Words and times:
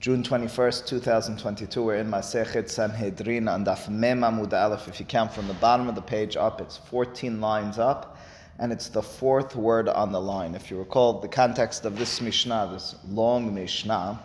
June 0.00 0.22
21st, 0.22 0.86
2022. 0.86 1.82
We're 1.82 1.96
in 1.96 2.10
Masechet 2.10 2.70
Sanhedrin 2.70 3.46
on 3.48 3.66
Daf 3.66 3.90
Mem 3.90 4.20
Amud 4.20 4.50
Aleph. 4.54 4.88
If 4.88 4.98
you 4.98 5.04
count 5.04 5.30
from 5.30 5.46
the 5.46 5.52
bottom 5.52 5.90
of 5.90 5.94
the 5.94 6.00
page 6.00 6.38
up, 6.38 6.58
it's 6.62 6.78
14 6.78 7.38
lines 7.38 7.78
up, 7.78 8.16
and 8.58 8.72
it's 8.72 8.88
the 8.88 9.02
fourth 9.02 9.54
word 9.54 9.90
on 9.90 10.10
the 10.10 10.18
line. 10.18 10.54
If 10.54 10.70
you 10.70 10.78
recall, 10.78 11.20
the 11.20 11.28
context 11.28 11.84
of 11.84 11.98
this 11.98 12.22
Mishnah, 12.22 12.70
this 12.72 12.94
long 13.10 13.54
Mishnah, 13.54 14.18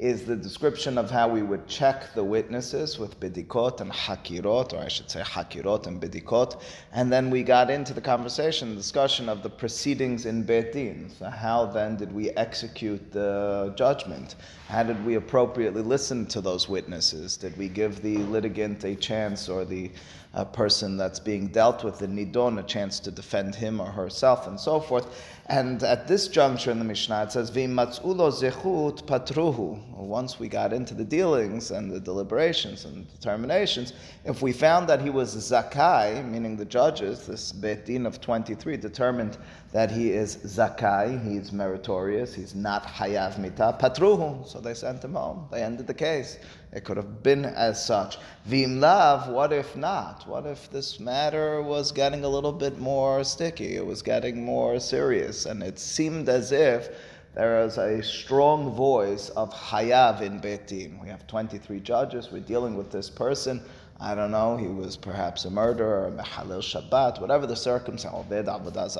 is 0.00 0.24
the 0.24 0.34
description 0.34 0.96
of 0.96 1.10
how 1.10 1.28
we 1.28 1.42
would 1.42 1.66
check 1.66 2.14
the 2.14 2.24
witnesses 2.24 2.98
with 2.98 3.20
bidikot 3.20 3.82
and 3.82 3.92
hakirot, 3.92 4.72
or 4.72 4.78
I 4.78 4.88
should 4.88 5.10
say 5.10 5.20
hakirot 5.20 5.86
and 5.86 6.00
bidikot. 6.00 6.60
And 6.92 7.12
then 7.12 7.28
we 7.28 7.42
got 7.42 7.70
into 7.70 7.92
the 7.92 8.00
conversation, 8.00 8.74
discussion 8.74 9.28
of 9.28 9.42
the 9.42 9.50
proceedings 9.50 10.24
in 10.24 10.42
Beit 10.42 10.72
Din. 10.72 11.10
So 11.18 11.26
how 11.26 11.66
then 11.66 11.96
did 11.96 12.14
we 12.14 12.30
execute 12.30 13.12
the 13.12 13.74
judgment? 13.76 14.36
How 14.68 14.84
did 14.84 15.04
we 15.04 15.16
appropriately 15.16 15.82
listen 15.82 16.24
to 16.28 16.40
those 16.40 16.66
witnesses? 16.66 17.36
Did 17.36 17.58
we 17.58 17.68
give 17.68 18.00
the 18.00 18.16
litigant 18.18 18.84
a 18.84 18.94
chance 18.94 19.50
or 19.50 19.66
the 19.66 19.90
uh, 20.32 20.44
person 20.44 20.96
that's 20.96 21.18
being 21.18 21.48
dealt 21.48 21.82
with, 21.82 21.98
the 21.98 22.06
nidon, 22.06 22.58
a 22.58 22.62
chance 22.62 23.00
to 23.00 23.10
defend 23.10 23.54
him 23.54 23.80
or 23.80 23.86
herself 23.86 24.46
and 24.46 24.58
so 24.58 24.80
forth? 24.80 25.06
And 25.46 25.82
at 25.82 26.06
this 26.06 26.28
juncture 26.28 26.70
in 26.70 26.78
the 26.78 26.84
Mishnah, 26.84 27.24
it 27.24 27.32
says, 27.32 27.50
V'imatz'ulo 27.50 28.30
zechut 28.30 29.02
patruhu. 29.04 29.84
Once 29.96 30.38
we 30.38 30.48
got 30.48 30.72
into 30.72 30.94
the 30.94 31.04
dealings 31.04 31.72
and 31.72 31.90
the 31.90 31.98
deliberations 31.98 32.84
and 32.84 33.10
determinations, 33.12 33.92
if 34.24 34.42
we 34.42 34.52
found 34.52 34.88
that 34.88 35.00
he 35.00 35.10
was 35.10 35.34
zakai, 35.34 36.24
meaning 36.24 36.56
the 36.56 36.64
judges, 36.64 37.26
this 37.26 37.50
Beit 37.50 37.84
Din 37.86 38.06
of 38.06 38.20
23, 38.20 38.76
determined 38.76 39.38
that 39.72 39.90
he 39.90 40.10
is 40.10 40.36
zakai, 40.38 41.22
he's 41.24 41.52
meritorious, 41.52 42.34
he's 42.34 42.54
not 42.54 42.84
hayav 42.84 43.38
mita, 43.38 43.76
patruhu. 43.80 44.46
So 44.46 44.60
they 44.60 44.74
sent 44.74 45.04
him 45.04 45.14
home. 45.14 45.46
They 45.52 45.62
ended 45.62 45.86
the 45.86 45.94
case. 45.94 46.38
It 46.72 46.84
could 46.84 46.96
have 46.96 47.22
been 47.22 47.44
as 47.44 47.84
such. 47.84 48.18
Vim 48.46 48.80
lav, 48.80 49.28
what 49.28 49.52
if 49.52 49.76
not? 49.76 50.26
What 50.26 50.46
if 50.46 50.70
this 50.70 50.98
matter 50.98 51.62
was 51.62 51.92
getting 51.92 52.24
a 52.24 52.28
little 52.28 52.52
bit 52.52 52.78
more 52.78 53.22
sticky? 53.22 53.76
It 53.76 53.86
was 53.86 54.02
getting 54.02 54.44
more 54.44 54.80
serious, 54.80 55.46
and 55.46 55.62
it 55.62 55.78
seemed 55.78 56.28
as 56.28 56.50
if 56.50 56.90
there 57.34 57.64
is 57.64 57.78
a 57.78 58.02
strong 58.02 58.74
voice 58.74 59.28
of 59.30 59.54
hayav 59.54 60.20
in 60.20 60.40
Beit 60.40 60.66
Din. 60.66 60.98
We 61.00 61.08
have 61.08 61.28
23 61.28 61.78
judges. 61.78 62.32
We're 62.32 62.40
dealing 62.40 62.76
with 62.76 62.90
this 62.90 63.08
person. 63.08 63.62
I 64.02 64.14
don't 64.14 64.30
know, 64.30 64.56
he 64.56 64.66
was 64.66 64.96
perhaps 64.96 65.44
a 65.44 65.50
murderer, 65.50 66.06
a 66.06 66.10
mehalil 66.10 66.62
Shabbat, 66.62 67.20
whatever 67.20 67.46
the 67.46 67.54
circumstance, 67.54 68.96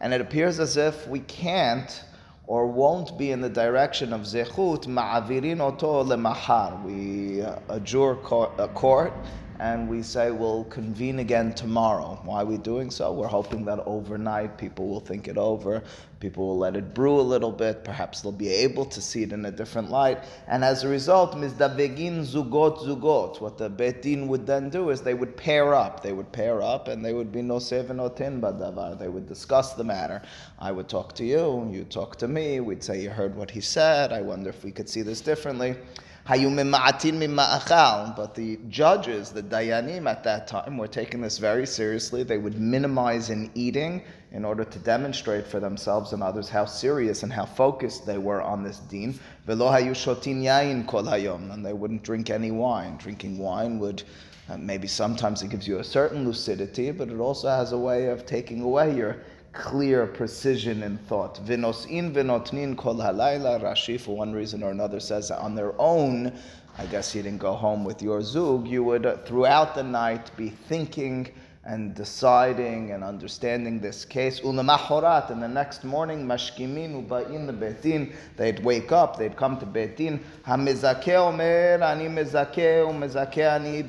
and 0.00 0.12
it 0.12 0.20
appears 0.20 0.58
as 0.58 0.76
if 0.76 1.06
we 1.06 1.20
can't 1.20 2.02
or 2.48 2.66
won't 2.66 3.16
be 3.16 3.30
in 3.30 3.40
the 3.40 3.48
direction 3.48 4.12
of 4.12 4.22
zechut, 4.22 4.86
ma'avirin 4.86 5.60
oto 5.60 6.02
lemahar. 6.02 6.82
We 6.82 7.42
adjure 7.68 8.18
a 8.58 8.68
court 8.68 9.12
and 9.60 9.88
we 9.88 10.02
say 10.02 10.30
we'll 10.30 10.64
convene 10.64 11.18
again 11.20 11.54
tomorrow. 11.54 12.20
Why 12.24 12.42
are 12.42 12.46
we 12.46 12.58
doing 12.58 12.90
so? 12.90 13.12
We're 13.12 13.26
hoping 13.26 13.64
that 13.66 13.80
overnight 13.86 14.58
people 14.58 14.88
will 14.88 15.00
think 15.00 15.28
it 15.28 15.38
over, 15.38 15.82
people 16.20 16.46
will 16.46 16.58
let 16.58 16.76
it 16.76 16.94
brew 16.94 17.20
a 17.20 17.22
little 17.22 17.52
bit, 17.52 17.84
perhaps 17.84 18.20
they'll 18.20 18.32
be 18.32 18.48
able 18.48 18.84
to 18.86 19.00
see 19.00 19.22
it 19.22 19.32
in 19.32 19.44
a 19.44 19.50
different 19.50 19.90
light, 19.90 20.24
and 20.48 20.64
as 20.64 20.84
a 20.84 20.88
result, 20.88 21.34
mizdavegin 21.34 22.20
zugot 22.20 22.78
zugot. 22.78 23.40
What 23.40 23.58
the 23.58 23.68
Beit 23.68 24.02
Din 24.02 24.28
would 24.28 24.46
then 24.46 24.70
do 24.70 24.90
is 24.90 25.02
they 25.02 25.14
would 25.14 25.36
pair 25.36 25.74
up. 25.74 26.02
They 26.02 26.12
would 26.12 26.32
pair 26.32 26.62
up, 26.62 26.88
and 26.88 27.04
they 27.04 27.12
would 27.12 27.30
be 27.30 27.42
no 27.42 27.58
seven 27.58 28.00
or 28.00 28.10
ten 28.10 28.40
badavar. 28.40 28.98
They 28.98 29.08
would 29.08 29.26
discuss 29.26 29.74
the 29.74 29.84
matter. 29.84 30.22
I 30.58 30.72
would 30.72 30.88
talk 30.88 31.14
to 31.16 31.24
you, 31.24 31.68
you 31.70 31.84
talk 31.84 32.16
to 32.16 32.28
me. 32.28 32.60
We'd 32.60 32.82
say 32.82 33.02
you 33.02 33.10
heard 33.10 33.34
what 33.34 33.50
he 33.50 33.60
said. 33.60 34.12
I 34.12 34.22
wonder 34.22 34.50
if 34.50 34.64
we 34.64 34.70
could 34.70 34.88
see 34.88 35.02
this 35.02 35.20
differently. 35.20 35.76
But 38.16 38.34
the 38.34 38.58
judges, 38.70 39.30
the 39.30 39.42
dayanim 39.42 40.08
at 40.08 40.24
that 40.24 40.46
time, 40.46 40.78
were 40.78 40.88
taking 40.88 41.20
this 41.20 41.36
very 41.36 41.66
seriously. 41.66 42.22
They 42.22 42.38
would 42.38 42.58
minimize 42.58 43.28
in 43.28 43.50
eating 43.54 44.02
in 44.32 44.42
order 44.42 44.64
to 44.64 44.78
demonstrate 44.78 45.46
for 45.46 45.60
themselves 45.60 46.14
and 46.14 46.22
others 46.22 46.48
how 46.48 46.64
serious 46.64 47.24
and 47.24 47.32
how 47.32 47.44
focused 47.44 48.06
they 48.06 48.16
were 48.16 48.40
on 48.40 48.62
this 48.62 48.78
deen. 48.78 49.18
And 49.46 49.60
they 51.66 51.72
wouldn't 51.74 52.02
drink 52.02 52.30
any 52.30 52.50
wine. 52.50 52.96
Drinking 52.96 53.36
wine 53.36 53.78
would 53.80 54.02
uh, 54.48 54.56
maybe 54.56 54.88
sometimes 54.88 55.42
it 55.42 55.50
gives 55.50 55.68
you 55.68 55.78
a 55.78 55.84
certain 55.84 56.24
lucidity, 56.24 56.90
but 56.90 57.10
it 57.10 57.18
also 57.18 57.48
has 57.48 57.72
a 57.72 57.78
way 57.78 58.06
of 58.06 58.24
taking 58.24 58.62
away 58.62 58.96
your 58.96 59.18
clear 59.54 60.06
precision 60.06 60.82
in 60.82 60.98
thought. 60.98 61.36
Vinos'in 61.46 62.12
vinotnin 62.12 62.76
kol 62.76 62.96
halayla. 62.96 63.62
Rashi, 63.62 63.98
for 63.98 64.16
one 64.16 64.32
reason 64.32 64.62
or 64.62 64.70
another, 64.70 65.00
says 65.00 65.30
on 65.30 65.54
their 65.54 65.72
own, 65.80 66.32
I 66.76 66.86
guess 66.86 67.14
you 67.14 67.22
didn't 67.22 67.38
go 67.38 67.54
home 67.54 67.84
with 67.84 68.02
your 68.02 68.20
zug, 68.20 68.66
you 68.66 68.82
would 68.82 69.24
throughout 69.26 69.74
the 69.74 69.84
night 69.84 70.36
be 70.36 70.50
thinking 70.50 71.28
and 71.66 71.94
deciding 71.94 72.90
and 72.90 73.02
understanding 73.02 73.80
this 73.80 74.04
case. 74.04 74.40
Ulamahorat, 74.40 75.30
and 75.30 75.42
the 75.42 75.48
next 75.48 75.84
morning, 75.84 76.26
mashkimin 76.26 77.08
uba'in 77.08 77.46
the 77.46 77.52
Beit 77.52 77.80
Din, 77.80 78.12
they'd 78.36 78.62
wake 78.62 78.92
up, 78.92 79.16
they'd 79.16 79.36
come 79.36 79.58
to 79.58 79.66
Beit 79.66 79.96
Din. 79.96 80.20
Hamizake 80.46 81.14
omer 81.14 81.82
ani 81.82 82.08
mezake 82.08 82.84
umezake 82.84 83.50
ani. 83.50 83.80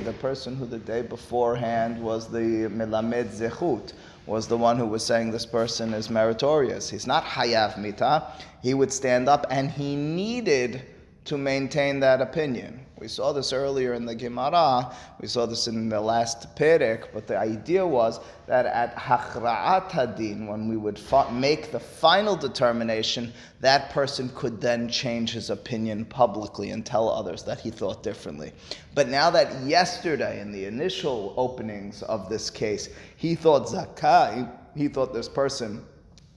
The 0.00 0.12
person 0.14 0.56
who 0.56 0.66
the 0.66 0.78
day 0.78 1.02
beforehand 1.02 2.02
was 2.02 2.28
the 2.28 2.68
melamed 2.68 3.28
zechut 3.28 3.92
was 4.26 4.48
the 4.48 4.56
one 4.56 4.76
who 4.78 4.86
was 4.86 5.04
saying 5.04 5.30
this 5.30 5.46
person 5.46 5.94
is 5.94 6.10
meritorious. 6.10 6.90
He's 6.90 7.06
not 7.06 7.24
hayav 7.24 7.78
mita. 7.78 8.26
He 8.62 8.74
would 8.74 8.92
stand 8.92 9.28
up 9.28 9.46
and 9.50 9.70
he 9.70 9.96
needed 9.96 10.82
to 11.26 11.36
maintain 11.36 12.00
that 12.00 12.20
opinion. 12.20 12.85
We 12.98 13.08
saw 13.08 13.32
this 13.32 13.52
earlier 13.52 13.92
in 13.92 14.06
the 14.06 14.14
Gemara, 14.14 14.90
we 15.20 15.28
saw 15.28 15.44
this 15.44 15.68
in 15.68 15.90
the 15.90 16.00
last 16.00 16.56
Perek, 16.56 17.08
but 17.12 17.26
the 17.26 17.36
idea 17.36 17.86
was 17.86 18.20
that 18.46 18.64
at 18.64 18.96
Hachra'at 18.96 19.90
Hadin, 19.90 20.46
when 20.46 20.66
we 20.66 20.78
would 20.78 20.98
fa- 20.98 21.30
make 21.30 21.72
the 21.72 21.80
final 21.80 22.36
determination, 22.36 23.34
that 23.60 23.90
person 23.90 24.30
could 24.34 24.62
then 24.62 24.88
change 24.88 25.32
his 25.32 25.50
opinion 25.50 26.06
publicly 26.06 26.70
and 26.70 26.86
tell 26.86 27.10
others 27.10 27.42
that 27.42 27.60
he 27.60 27.70
thought 27.70 28.02
differently. 28.02 28.52
But 28.94 29.08
now 29.08 29.28
that 29.28 29.62
yesterday, 29.66 30.40
in 30.40 30.50
the 30.50 30.64
initial 30.64 31.34
openings 31.36 32.02
of 32.02 32.30
this 32.30 32.48
case, 32.48 32.88
he 33.16 33.34
thought 33.34 33.66
Zakai, 33.66 34.50
he 34.74 34.88
thought 34.88 35.12
this 35.12 35.28
person 35.28 35.84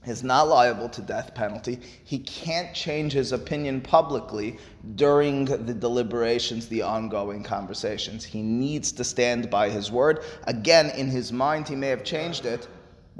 is 0.06 0.22
not 0.22 0.48
liable 0.48 0.88
to 0.88 1.02
death 1.02 1.34
penalty. 1.34 1.78
He 2.04 2.18
can't 2.18 2.74
change 2.74 3.12
his 3.12 3.32
opinion 3.32 3.80
publicly 3.80 4.58
during 4.94 5.44
the 5.44 5.74
deliberations, 5.74 6.68
the 6.68 6.82
ongoing 6.82 7.42
conversations. 7.42 8.24
He 8.24 8.42
needs 8.42 8.92
to 8.92 9.04
stand 9.04 9.50
by 9.50 9.68
his 9.68 9.90
word. 9.90 10.24
Again, 10.44 10.90
in 10.90 11.08
his 11.08 11.32
mind, 11.32 11.68
he 11.68 11.76
may 11.76 11.88
have 11.88 12.04
changed 12.04 12.46
it. 12.46 12.66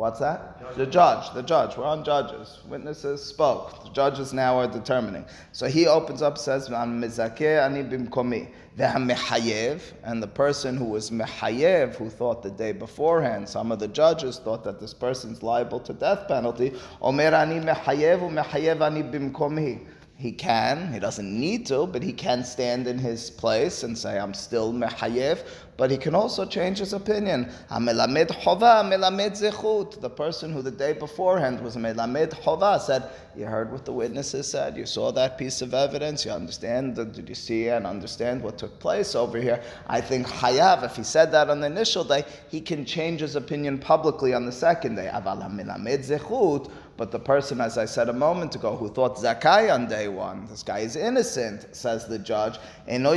What's 0.00 0.19
that? 0.21 0.59
Judge. 0.59 0.77
The 0.77 0.87
judge. 0.87 1.34
The 1.34 1.43
judge. 1.43 1.77
We're 1.77 1.84
on 1.84 2.05
judges. 2.05 2.61
Witnesses 2.66 3.22
spoke. 3.22 3.84
The 3.84 3.91
judges 3.91 4.33
now 4.33 4.59
are 4.59 4.66
determining. 4.66 5.27
So 5.53 5.66
he 5.66 5.87
opens 5.87 6.22
up, 6.22 6.38
says, 6.38 6.71
"Am 6.71 7.03
mezakeh 7.03 7.62
ani 7.62 7.83
bimkomi." 7.83 8.49
And 8.78 10.22
the 10.22 10.27
person 10.27 10.78
who 10.78 10.87
was 10.87 11.10
mehayev, 11.10 11.97
who 11.97 12.09
thought 12.09 12.43
the 12.43 12.50
day 12.50 12.72
beforehand, 12.72 13.47
some 13.47 13.71
of 13.71 13.78
the 13.78 13.89
judges 13.89 14.39
thought 14.39 14.65
that 14.65 14.81
this 14.81 14.94
person's 14.94 15.43
liable 15.43 15.81
to 15.81 15.93
death 15.93 16.27
penalty. 16.27 16.72
Omer 17.03 17.34
ani 17.34 17.60
mehayev 17.60 18.21
mehayev 18.21 18.81
ani 18.81 19.03
bimkomi. 19.03 19.81
He 20.21 20.33
can, 20.33 20.93
he 20.93 20.99
doesn't 20.99 21.41
need 21.41 21.65
to, 21.69 21.87
but 21.87 22.03
he 22.03 22.13
can 22.13 22.45
stand 22.45 22.87
in 22.87 22.99
his 22.99 23.31
place 23.31 23.85
and 23.85 23.97
say, 23.97 24.19
I'm 24.19 24.35
still 24.35 24.71
mehayev, 24.71 25.47
but 25.79 25.91
he 25.91 25.97
can 25.97 26.15
also 26.15 26.45
change 26.45 26.77
his 26.77 26.93
opinion. 26.93 27.51
Melamed 27.71 28.29
chova, 28.43 28.85
melamed 28.85 29.31
zechut. 29.31 29.99
The 29.99 30.11
person 30.11 30.53
who 30.53 30.61
the 30.61 30.71
day 30.71 30.93
beforehand 30.93 31.63
was 31.63 31.75
melamed 31.77 32.33
chova 32.43 32.79
said, 32.79 33.05
You 33.35 33.47
heard 33.47 33.73
what 33.73 33.87
the 33.87 33.95
witnesses 33.95 34.47
said, 34.47 34.77
you 34.77 34.85
saw 34.85 35.11
that 35.13 35.39
piece 35.39 35.63
of 35.63 35.73
evidence, 35.73 36.27
you 36.27 36.33
understand, 36.33 36.97
did 36.97 37.27
you 37.27 37.34
see 37.34 37.69
and 37.69 37.87
understand 37.87 38.43
what 38.43 38.59
took 38.59 38.78
place 38.78 39.15
over 39.15 39.41
here? 39.41 39.63
I 39.87 40.03
think 40.03 40.27
hayav, 40.27 40.84
if 40.84 40.97
he 40.97 41.03
said 41.03 41.33
that 41.33 41.49
on 41.49 41.61
the 41.61 41.66
initial 41.66 42.05
day, 42.05 42.27
he 42.51 42.61
can 42.61 42.84
change 42.84 43.23
his 43.23 43.37
opinion 43.37 43.78
publicly 43.78 44.34
on 44.34 44.45
the 44.45 44.53
second 44.53 44.97
day. 44.97 45.11
Aval 45.11 45.51
melamed 45.51 46.05
zechut. 46.05 46.71
But 47.01 47.13
the 47.13 47.19
person, 47.19 47.63
as 47.63 47.79
I 47.79 47.87
said 47.87 48.11
a 48.11 48.13
moment 48.13 48.55
ago, 48.57 48.77
who 48.77 48.91
thought 48.91 49.17
Zakai 49.17 49.73
on 49.73 49.89
day 49.89 50.09
one, 50.09 50.45
this 50.51 50.63
guy 50.63 50.81
is 50.81 50.97
innocent, 50.97 51.75
says 51.75 52.07
the 52.07 52.19
judge, 52.19 52.59
Eno 52.87 53.15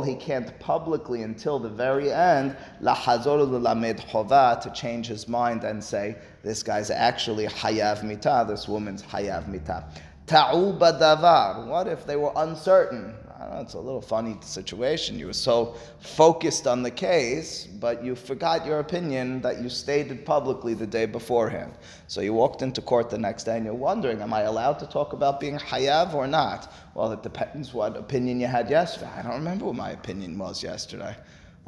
he 0.00 0.14
can't 0.14 0.58
publicly 0.60 1.24
until 1.24 1.58
the 1.58 1.68
very 1.68 2.10
end, 2.10 2.56
lahazor 2.80 3.46
lamed 3.62 3.98
chova, 3.98 4.58
to 4.62 4.70
change 4.70 5.08
his 5.08 5.28
mind 5.28 5.62
and 5.62 5.84
say, 5.84 6.16
this 6.42 6.62
guy's 6.62 6.90
actually 6.90 7.46
hayav 7.48 8.02
mita, 8.02 8.46
this 8.48 8.66
woman's 8.66 9.02
hayav 9.02 9.46
mita. 9.46 9.84
Ta'u 10.26 10.72
what 10.72 11.86
if 11.86 12.06
they 12.06 12.16
were 12.16 12.32
uncertain? 12.34 13.14
Know, 13.48 13.60
it's 13.60 13.74
a 13.74 13.78
little 13.78 14.00
funny 14.00 14.36
situation. 14.40 15.18
You 15.18 15.26
were 15.26 15.32
so 15.32 15.76
focused 16.00 16.66
on 16.66 16.82
the 16.82 16.90
case, 16.90 17.66
but 17.66 18.04
you 18.04 18.14
forgot 18.14 18.66
your 18.66 18.80
opinion 18.80 19.40
that 19.42 19.60
you 19.60 19.68
stated 19.68 20.24
publicly 20.24 20.74
the 20.74 20.86
day 20.86 21.06
beforehand. 21.06 21.72
So 22.06 22.20
you 22.20 22.34
walked 22.34 22.62
into 22.62 22.80
court 22.80 23.10
the 23.10 23.18
next 23.18 23.44
day 23.44 23.56
and 23.56 23.64
you're 23.64 23.74
wondering, 23.74 24.20
am 24.20 24.32
I 24.32 24.42
allowed 24.42 24.78
to 24.80 24.86
talk 24.86 25.12
about 25.12 25.40
being 25.40 25.58
hayav 25.58 26.14
or 26.14 26.26
not? 26.26 26.72
Well, 26.94 27.12
it 27.12 27.22
depends 27.22 27.72
what 27.72 27.96
opinion 27.96 28.40
you 28.40 28.46
had 28.46 28.70
yesterday. 28.70 29.10
I 29.16 29.22
don't 29.22 29.32
remember 29.32 29.66
what 29.66 29.76
my 29.76 29.90
opinion 29.90 30.38
was 30.38 30.62
yesterday. 30.62 31.16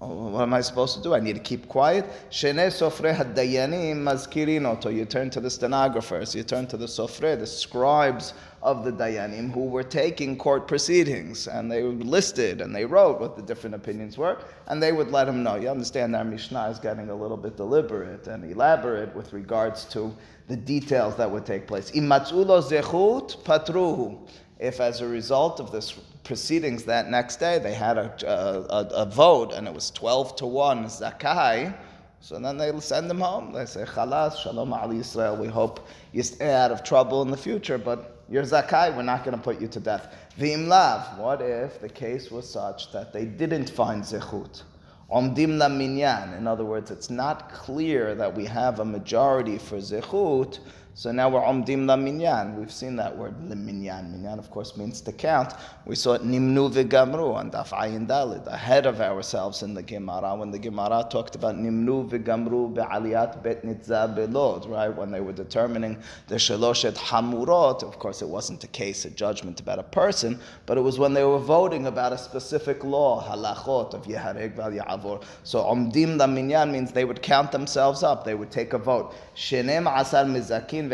Oh, 0.02 0.29
what 0.31 0.43
am 0.43 0.55
I 0.55 0.62
supposed 0.62 0.97
to 0.97 1.02
do? 1.02 1.12
I 1.12 1.20
need 1.20 1.35
to 1.35 1.43
keep 1.43 1.69
quiet. 1.69 2.06
Shene 2.31 2.70
sofre 2.70 3.14
hadayanim 3.14 3.97
mazkirin 3.97 4.67
oto. 4.67 4.88
You 4.88 5.05
turn 5.05 5.29
to 5.29 5.41
the 5.41 5.50
stenographers, 5.50 6.35
you 6.35 6.43
turn 6.43 6.67
to 6.69 6.79
the 6.79 6.87
sofre, 6.87 7.38
the 7.38 7.47
scribes 7.47 8.32
of 8.62 8.82
the 8.82 8.93
dayanim 8.93 9.52
who 9.52 9.67
were 9.67 9.82
taking 9.82 10.38
court 10.38 10.67
proceedings, 10.67 11.49
and 11.49 11.70
they 11.70 11.82
listed 11.82 12.62
and 12.62 12.75
they 12.75 12.87
wrote 12.87 13.20
what 13.20 13.37
the 13.37 13.43
different 13.43 13.75
opinions 13.75 14.17
were, 14.17 14.38
and 14.69 14.82
they 14.82 14.93
would 14.93 15.11
let 15.11 15.29
him 15.29 15.43
know. 15.43 15.56
You 15.56 15.69
understand 15.69 16.17
our 16.17 16.25
Mishnah 16.25 16.70
is 16.70 16.79
getting 16.79 17.11
a 17.11 17.14
little 17.14 17.37
bit 17.37 17.58
deliberate 17.58 18.26
and 18.26 18.50
elaborate 18.50 19.14
with 19.14 19.35
regards 19.35 19.85
to 19.87 20.17
the 20.49 20.56
details 20.56 21.14
that 21.17 21.31
would 21.31 21.44
take 21.44 21.67
place. 21.67 21.91
Imatzulo 21.91 22.62
zechut 22.62 23.43
patruhu 23.44 24.19
if 24.58 24.81
as 24.81 25.00
a 25.00 25.08
result 25.08 25.58
of 25.58 25.73
this 25.73 25.99
proceedings 26.31 26.85
that 26.85 27.11
next 27.11 27.41
day 27.41 27.59
they 27.59 27.75
had 27.75 27.99
a, 27.99 28.09
a, 28.25 29.03
a, 29.03 29.05
vote 29.05 29.53
and 29.53 29.67
it 29.67 29.75
was 29.75 29.91
12 29.91 30.37
to 30.37 30.47
1 30.47 30.85
zakai, 30.85 31.75
so 32.21 32.38
then 32.38 32.56
they 32.56 32.71
send 32.79 33.11
them 33.11 33.19
home. 33.19 33.53
They 33.53 33.67
say, 33.67 33.82
Chalas, 33.82 34.37
Shalom 34.37 34.73
Ali 34.73 35.00
Israel, 35.00 35.37
we 35.37 35.49
hope 35.49 35.88
you 36.12 36.23
stay 36.23 36.55
out 36.55 36.71
of 36.71 36.85
trouble 36.85 37.23
in 37.23 37.32
the 37.32 37.37
future, 37.37 37.79
but 37.79 38.23
you're 38.29 38.44
zakai, 38.44 38.97
we're 38.97 39.03
not 39.03 39.25
going 39.25 39.37
to 39.37 39.43
put 39.43 39.61
you 39.61 39.67
to 39.67 39.81
death. 39.81 40.15
V'imlav, 40.38 41.19
what 41.19 41.43
if 41.43 41.81
the 41.81 41.88
case 41.88 42.31
was 42.31 42.49
such 42.49 42.93
that 42.93 43.12
they 43.12 43.25
didn't 43.25 43.69
find 43.69 44.05
zechut? 44.05 44.62
Omdim 45.11 45.59
la 45.59 45.69
minyan. 45.69 46.35
In 46.35 46.47
other 46.47 46.65
words, 46.65 46.93
it's 46.93 47.11
not 47.11 47.53
clear 47.53 48.15
that 48.15 48.33
we 48.33 48.44
have 48.44 48.79
a 48.79 48.85
majority 48.85 49.59
for 49.59 49.79
zechut, 49.79 50.61
so 51.00 51.11
now 51.11 51.31
we're 51.31 51.41
omdim 51.41 51.87
la 51.87 51.97
minyan. 51.97 52.58
We've 52.58 52.70
seen 52.70 52.97
that 52.97 53.17
word 53.17 53.35
la 53.49 53.55
minyan. 53.55 54.12
Minyan, 54.12 54.38
of 54.38 54.50
course, 54.50 54.76
means 54.76 55.00
to 55.00 55.12
count. 55.12 55.55
We 55.87 55.94
saw 55.94 56.12
it 56.12 56.25
nimnu 56.25 56.70
v'gamru 56.70 57.35
on 57.35 57.50
daf 57.50 57.70
ayin 57.70 58.06
dalid, 58.06 58.47
ahead 58.47 58.85
of 58.85 59.00
ourselves 59.00 59.62
in 59.62 59.73
the 59.73 59.82
Gemara, 59.82 60.37
when 60.37 60.50
the 60.50 60.58
Gemara 60.58 61.06
talked 61.08 61.37
about 61.37 61.55
nimnu 61.55 62.11
v'gamru 62.11 62.75
be'aliyat 62.75 63.43
bet 63.43 63.64
nitzah 63.64 64.14
belod, 64.14 64.69
right? 64.69 64.94
When 64.94 65.11
they 65.11 65.20
were 65.20 65.32
determining 65.32 65.97
the 66.29 66.35
shaloshet 66.35 66.99
hamurot, 66.99 67.82
of 67.82 67.99
course, 67.99 68.20
it 68.20 68.29
wasn't 68.29 68.62
a 68.64 68.69
case, 68.69 69.06
a 69.06 69.11
judgment 69.11 69.58
about 69.58 69.79
a 69.79 69.85
person, 69.85 70.38
but 70.67 70.76
it 70.76 70.82
was 70.82 70.99
when 70.99 71.14
they 71.14 71.25
were 71.25 71.38
voting 71.38 71.87
about 71.87 72.12
a 72.12 72.19
specific 72.19 72.85
law, 72.85 73.26
halachot 73.26 73.94
of 73.94 74.05
yehareg 74.05 74.55
val 74.55 74.70
ya'avor. 74.70 75.25
So 75.44 75.62
omdim 75.62 76.19
la 76.19 76.26
minyan 76.26 76.70
means 76.70 76.93
they 76.93 77.06
would 77.06 77.23
count 77.23 77.52
themselves 77.52 78.02
up. 78.02 78.25
They 78.25 78.35
would 78.35 78.50
take 78.50 78.75
a 78.75 78.79
vote. 78.79 79.14
Shenem 79.35 79.91
asar 79.91 80.26
mizakin 80.26 80.89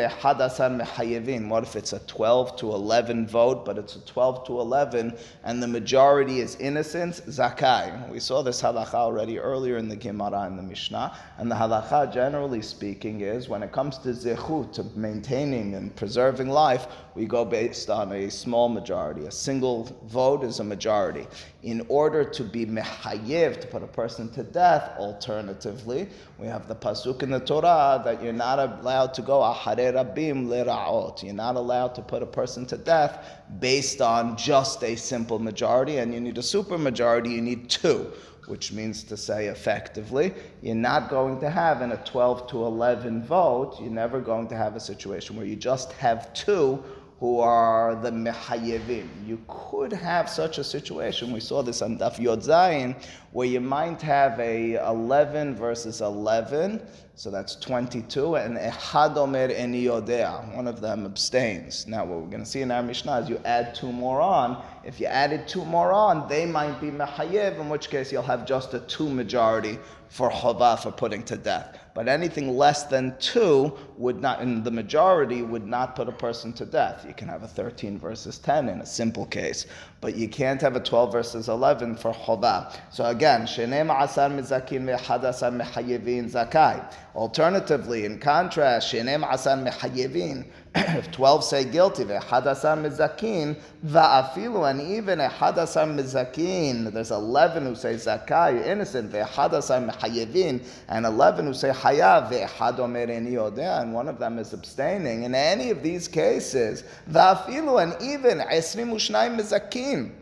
what 1.48 1.62
if 1.62 1.76
it's 1.76 1.92
a 1.92 1.98
12 2.00 2.56
to 2.56 2.72
11 2.72 3.26
vote, 3.26 3.64
but 3.64 3.78
it's 3.78 3.96
a 3.96 4.00
12 4.00 4.46
to 4.46 4.60
11 4.60 5.16
and 5.44 5.62
the 5.62 5.66
majority 5.66 6.40
is 6.40 6.56
innocent? 6.56 7.14
Zakai. 7.26 8.08
We 8.10 8.20
saw 8.20 8.42
this 8.42 8.60
halacha 8.60 8.94
already 8.94 9.38
earlier 9.38 9.76
in 9.78 9.88
the 9.88 9.96
Gemara 9.96 10.40
and 10.40 10.58
the 10.58 10.62
Mishnah. 10.62 11.16
And 11.38 11.50
the 11.50 11.54
halacha, 11.54 12.12
generally 12.12 12.62
speaking, 12.62 13.20
is 13.20 13.48
when 13.48 13.62
it 13.62 13.72
comes 13.72 13.98
to 13.98 14.08
zechut, 14.08 14.72
to 14.74 14.84
maintaining 14.94 15.74
and 15.74 15.94
preserving 15.94 16.48
life, 16.48 16.86
we 17.14 17.24
go 17.24 17.44
based 17.44 17.88
on 17.88 18.12
a 18.12 18.30
small 18.30 18.68
majority. 18.68 19.24
A 19.26 19.30
single 19.30 19.84
vote 20.04 20.44
is 20.44 20.60
a 20.60 20.64
majority. 20.64 21.26
In 21.62 21.84
order 21.88 22.22
to 22.24 22.44
be 22.44 22.66
mehayev, 22.66 23.60
to 23.60 23.66
put 23.66 23.82
a 23.82 23.86
person 23.86 24.28
to 24.32 24.42
death, 24.42 24.92
alternatively, 24.98 26.08
we 26.38 26.46
have 26.46 26.68
the 26.68 26.74
pasuk 26.74 27.22
in 27.22 27.30
the 27.30 27.40
Torah 27.40 28.02
that 28.04 28.22
you're 28.22 28.32
not 28.32 28.58
allowed 28.58 29.14
to 29.14 29.22
go 29.22 29.40
ahare 29.40 29.75
You're 29.78 31.34
not 31.34 31.56
allowed 31.56 31.94
to 31.94 32.02
put 32.02 32.22
a 32.22 32.26
person 32.26 32.66
to 32.66 32.76
death 32.76 33.24
based 33.58 34.00
on 34.00 34.36
just 34.36 34.82
a 34.82 34.96
simple 34.96 35.38
majority, 35.38 35.98
and 35.98 36.12
you 36.12 36.20
need 36.20 36.38
a 36.38 36.42
super 36.42 36.78
majority. 36.78 37.30
You 37.30 37.42
need 37.42 37.70
two 37.70 38.12
which 38.46 38.72
means 38.72 39.02
to 39.04 39.16
say 39.16 39.46
effectively, 39.46 40.32
you're 40.62 40.74
not 40.74 41.10
going 41.10 41.40
to 41.40 41.50
have 41.50 41.82
in 41.82 41.92
a 41.92 41.96
12 42.04 42.46
to 42.48 42.64
11 42.64 43.24
vote, 43.24 43.76
you're 43.80 43.90
never 43.90 44.20
going 44.20 44.48
to 44.48 44.56
have 44.56 44.76
a 44.76 44.80
situation 44.80 45.36
where 45.36 45.46
you 45.46 45.56
just 45.56 45.92
have 45.94 46.32
two 46.32 46.82
who 47.18 47.40
are 47.40 47.94
the 47.94 48.10
mehayevim. 48.10 49.08
You 49.26 49.40
could 49.48 49.92
have 49.92 50.28
such 50.28 50.58
a 50.58 50.64
situation. 50.64 51.32
We 51.32 51.40
saw 51.40 51.62
this 51.62 51.80
on 51.80 51.98
Daf 51.98 52.18
Yod 52.18 52.40
Zayin, 52.40 52.94
where 53.32 53.46
you 53.46 53.60
might 53.60 54.02
have 54.02 54.38
a 54.38 54.74
11 54.74 55.54
versus 55.54 56.02
11, 56.02 56.82
so 57.14 57.30
that's 57.30 57.56
22, 57.56 58.36
and 58.36 58.58
echad 58.58 59.16
omer 59.16 59.48
eni 59.48 59.84
yodea, 59.84 60.54
one 60.54 60.68
of 60.68 60.82
them 60.82 61.06
abstains. 61.06 61.86
Now, 61.86 62.04
what 62.04 62.20
we're 62.20 62.30
going 62.30 62.44
to 62.44 62.48
see 62.48 62.60
in 62.60 62.70
our 62.70 62.82
Mishnah 62.82 63.20
is 63.20 63.30
you 63.30 63.40
add 63.46 63.74
two 63.74 63.90
more 63.90 64.20
on. 64.20 64.62
If 64.84 65.00
you 65.00 65.06
added 65.06 65.48
two 65.48 65.64
more 65.64 65.92
on, 65.92 66.28
they 66.28 66.44
might 66.44 66.78
be 66.82 66.90
mehayev, 66.90 67.58
in 67.58 67.70
which 67.70 67.88
case 67.88 68.12
you'll 68.12 68.22
have 68.24 68.46
just 68.46 68.74
a 68.74 68.80
two 68.80 69.08
majority 69.08 69.78
for 70.10 70.30
chovah 70.30 70.78
for 70.82 70.92
putting 70.92 71.22
to 71.24 71.38
death. 71.38 71.78
But 71.96 72.08
anything 72.08 72.58
less 72.58 72.82
than 72.82 73.16
two 73.18 73.72
would 73.96 74.20
not, 74.20 74.42
in 74.42 74.62
the 74.62 74.70
majority, 74.70 75.40
would 75.40 75.66
not 75.66 75.96
put 75.96 76.10
a 76.10 76.12
person 76.12 76.52
to 76.52 76.66
death. 76.66 77.06
You 77.08 77.14
can 77.14 77.26
have 77.26 77.42
a 77.42 77.48
13 77.48 77.98
versus 77.98 78.36
10 78.38 78.68
in 78.68 78.82
a 78.82 78.86
simple 78.86 79.24
case, 79.24 79.64
but 80.02 80.14
you 80.14 80.28
can't 80.28 80.60
have 80.60 80.76
a 80.76 80.80
12 80.80 81.10
versus 81.10 81.48
11 81.48 81.96
for 81.96 82.12
chovah. 82.12 82.70
So 82.92 83.06
again, 83.06 83.46
shenem 83.46 83.88
asar 83.90 84.28
mizakin 84.28 84.84
ve'had 84.84 85.24
asar 85.24 85.50
mehayevin 85.52 86.30
zakai. 86.30 86.84
Alternatively, 87.16 88.04
in 88.04 88.18
contrast, 88.18 88.92
shenem 88.92 89.26
asar 89.26 89.56
mehayevin, 89.56 90.44
if 90.74 91.10
12 91.12 91.44
say 91.44 91.64
guilty, 91.64 92.04
ve'hadasar 92.04 92.76
mizakin, 92.76 93.56
va'afilu, 93.86 94.70
and 94.70 94.82
even 94.82 95.20
a 95.20 95.28
hadasar 95.30 95.88
mizakin, 95.88 96.92
there's 96.92 97.10
11 97.10 97.64
who 97.64 97.74
say 97.74 97.94
zakai, 97.94 98.66
innocent, 98.66 99.10
ve'hadasar 99.10 99.90
mehayevin, 99.90 100.62
and 100.88 101.06
11 101.06 101.46
who 101.46 101.54
say 101.54 101.70
hayav, 101.70 102.30
ve'had 102.30 102.78
omer 102.80 103.10
and 103.10 103.94
one 103.94 104.08
of 104.08 104.18
them 104.18 104.38
is 104.38 104.52
abstaining. 104.52 105.22
In 105.22 105.34
any 105.34 105.70
of 105.70 105.82
these 105.82 106.06
cases, 106.08 106.84
va'afilu, 107.10 107.82
and 107.82 107.96
even 108.02 108.40
22 108.40 108.92
mizakin, 109.34 110.12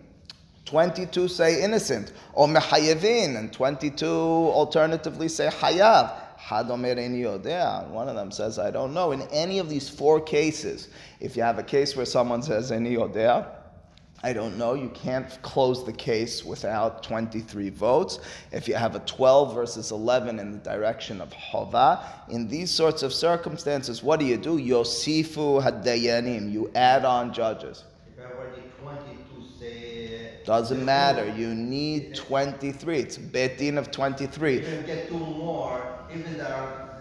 22 0.64 1.26
say 1.26 1.60
innocent, 1.60 2.12
or 2.34 2.46
mehayevin, 2.46 3.36
and 3.36 3.52
22 3.52 4.06
alternatively 4.06 5.28
say 5.28 5.48
hayav. 5.48 6.20
One 6.48 8.08
of 8.08 8.14
them 8.14 8.30
says, 8.30 8.58
I 8.58 8.70
don't 8.70 8.92
know. 8.92 9.12
In 9.12 9.22
any 9.22 9.58
of 9.58 9.68
these 9.68 9.88
four 9.88 10.20
cases, 10.20 10.88
if 11.20 11.36
you 11.36 11.42
have 11.42 11.58
a 11.58 11.62
case 11.62 11.96
where 11.96 12.06
someone 12.06 12.42
says, 12.42 12.70
Eni 12.70 12.98
I 14.22 14.32
don't 14.32 14.56
know. 14.56 14.72
You 14.72 14.88
can't 14.90 15.38
close 15.42 15.84
the 15.84 15.92
case 15.92 16.42
without 16.44 17.02
23 17.02 17.68
votes. 17.68 18.20
If 18.52 18.68
you 18.68 18.74
have 18.74 18.94
a 18.94 19.00
12 19.00 19.54
versus 19.54 19.90
11 19.90 20.38
in 20.38 20.52
the 20.52 20.58
direction 20.58 21.20
of 21.20 21.30
Hova, 21.34 22.02
in 22.30 22.48
these 22.48 22.70
sorts 22.70 23.02
of 23.02 23.12
circumstances, 23.12 24.02
what 24.02 24.18
do 24.20 24.24
you 24.24 24.38
do? 24.38 24.58
Yosifu 24.58 25.62
hadayanim. 25.62 26.50
You 26.50 26.70
add 26.74 27.04
on 27.04 27.34
judges. 27.34 27.84
Doesn't 30.44 30.84
matter. 30.84 31.26
You 31.34 31.54
need 31.54 32.14
23. 32.14 32.98
It's 32.98 33.16
Beit 33.16 33.58
Din 33.58 33.78
of 33.78 33.90
23. 33.90 34.54
You 34.54 34.60
can 34.60 34.86
get 34.86 35.08
two 35.08 35.18
more, 35.18 35.98
even 36.12 36.36
there 36.36 36.54
are 36.54 36.94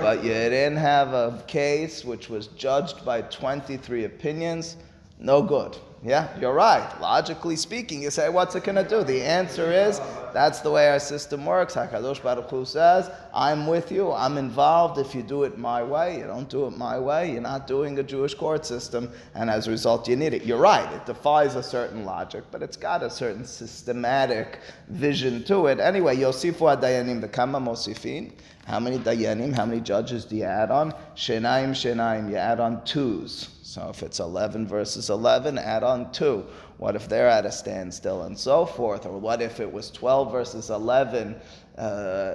but 0.00 0.22
you 0.22 0.30
didn't 0.30 0.76
have 0.76 1.14
a 1.14 1.42
case 1.48 2.04
which 2.04 2.28
was 2.28 2.46
judged 2.48 3.04
by 3.04 3.22
23 3.22 4.04
opinions. 4.04 4.76
No 5.18 5.42
good. 5.42 5.76
Yeah, 6.04 6.28
you're 6.40 6.52
right. 6.52 6.88
Logically 7.00 7.56
speaking, 7.56 8.02
you 8.02 8.10
say, 8.10 8.28
what's 8.28 8.54
it 8.54 8.62
going 8.62 8.76
to 8.76 8.88
do? 8.88 9.02
The 9.02 9.20
answer 9.20 9.72
is, 9.72 10.00
that's 10.36 10.60
the 10.60 10.70
way 10.70 10.90
our 10.90 10.98
system 10.98 11.46
works. 11.46 11.74
HaKadosh 11.74 12.22
Baruch 12.22 12.50
Hu 12.50 12.66
says, 12.66 13.10
I'm 13.32 13.66
with 13.66 13.90
you, 13.90 14.12
I'm 14.12 14.36
involved. 14.36 14.98
If 14.98 15.14
you 15.14 15.22
do 15.22 15.44
it 15.44 15.56
my 15.56 15.82
way, 15.82 16.18
you 16.18 16.24
don't 16.24 16.50
do 16.50 16.66
it 16.66 16.76
my 16.76 16.98
way, 16.98 17.32
you're 17.32 17.40
not 17.40 17.66
doing 17.66 17.98
a 17.98 18.02
Jewish 18.02 18.34
court 18.34 18.66
system, 18.66 19.10
and 19.34 19.48
as 19.48 19.66
a 19.66 19.70
result, 19.70 20.06
you 20.06 20.14
need 20.14 20.34
it. 20.34 20.44
You're 20.44 20.58
right, 20.58 20.92
it 20.92 21.06
defies 21.06 21.56
a 21.56 21.62
certain 21.62 22.04
logic, 22.04 22.44
but 22.50 22.62
it's 22.62 22.76
got 22.76 23.02
a 23.02 23.08
certain 23.08 23.46
systematic 23.46 24.58
vision 24.88 25.42
to 25.44 25.68
it. 25.68 25.80
Anyway, 25.80 26.18
Yosifu 26.18 26.78
Dayanim, 26.82 27.22
the 27.22 27.28
Kama 27.28 27.58
Mosifin. 27.58 28.32
How 28.66 28.80
many 28.80 28.98
dayanim, 28.98 29.54
how 29.54 29.64
many 29.64 29.80
judges 29.80 30.24
do 30.24 30.34
you 30.34 30.42
add 30.42 30.72
on? 30.72 30.92
Shenaim, 31.14 31.70
shenaim, 31.70 32.28
you 32.28 32.36
add 32.36 32.58
on 32.58 32.84
twos. 32.84 33.48
So 33.62 33.88
if 33.90 34.02
it's 34.02 34.18
11 34.18 34.66
versus 34.66 35.08
11, 35.08 35.56
add 35.56 35.84
on 35.84 36.10
2. 36.10 36.44
What 36.78 36.94
if 36.94 37.08
they're 37.08 37.28
at 37.28 37.46
a 37.46 37.52
standstill 37.52 38.22
and 38.22 38.38
so 38.38 38.66
forth? 38.66 39.06
Or 39.06 39.18
what 39.18 39.40
if 39.40 39.60
it 39.60 39.72
was 39.72 39.90
12 39.90 40.30
versus 40.30 40.68
11 40.70 41.36
uh, 41.78 41.82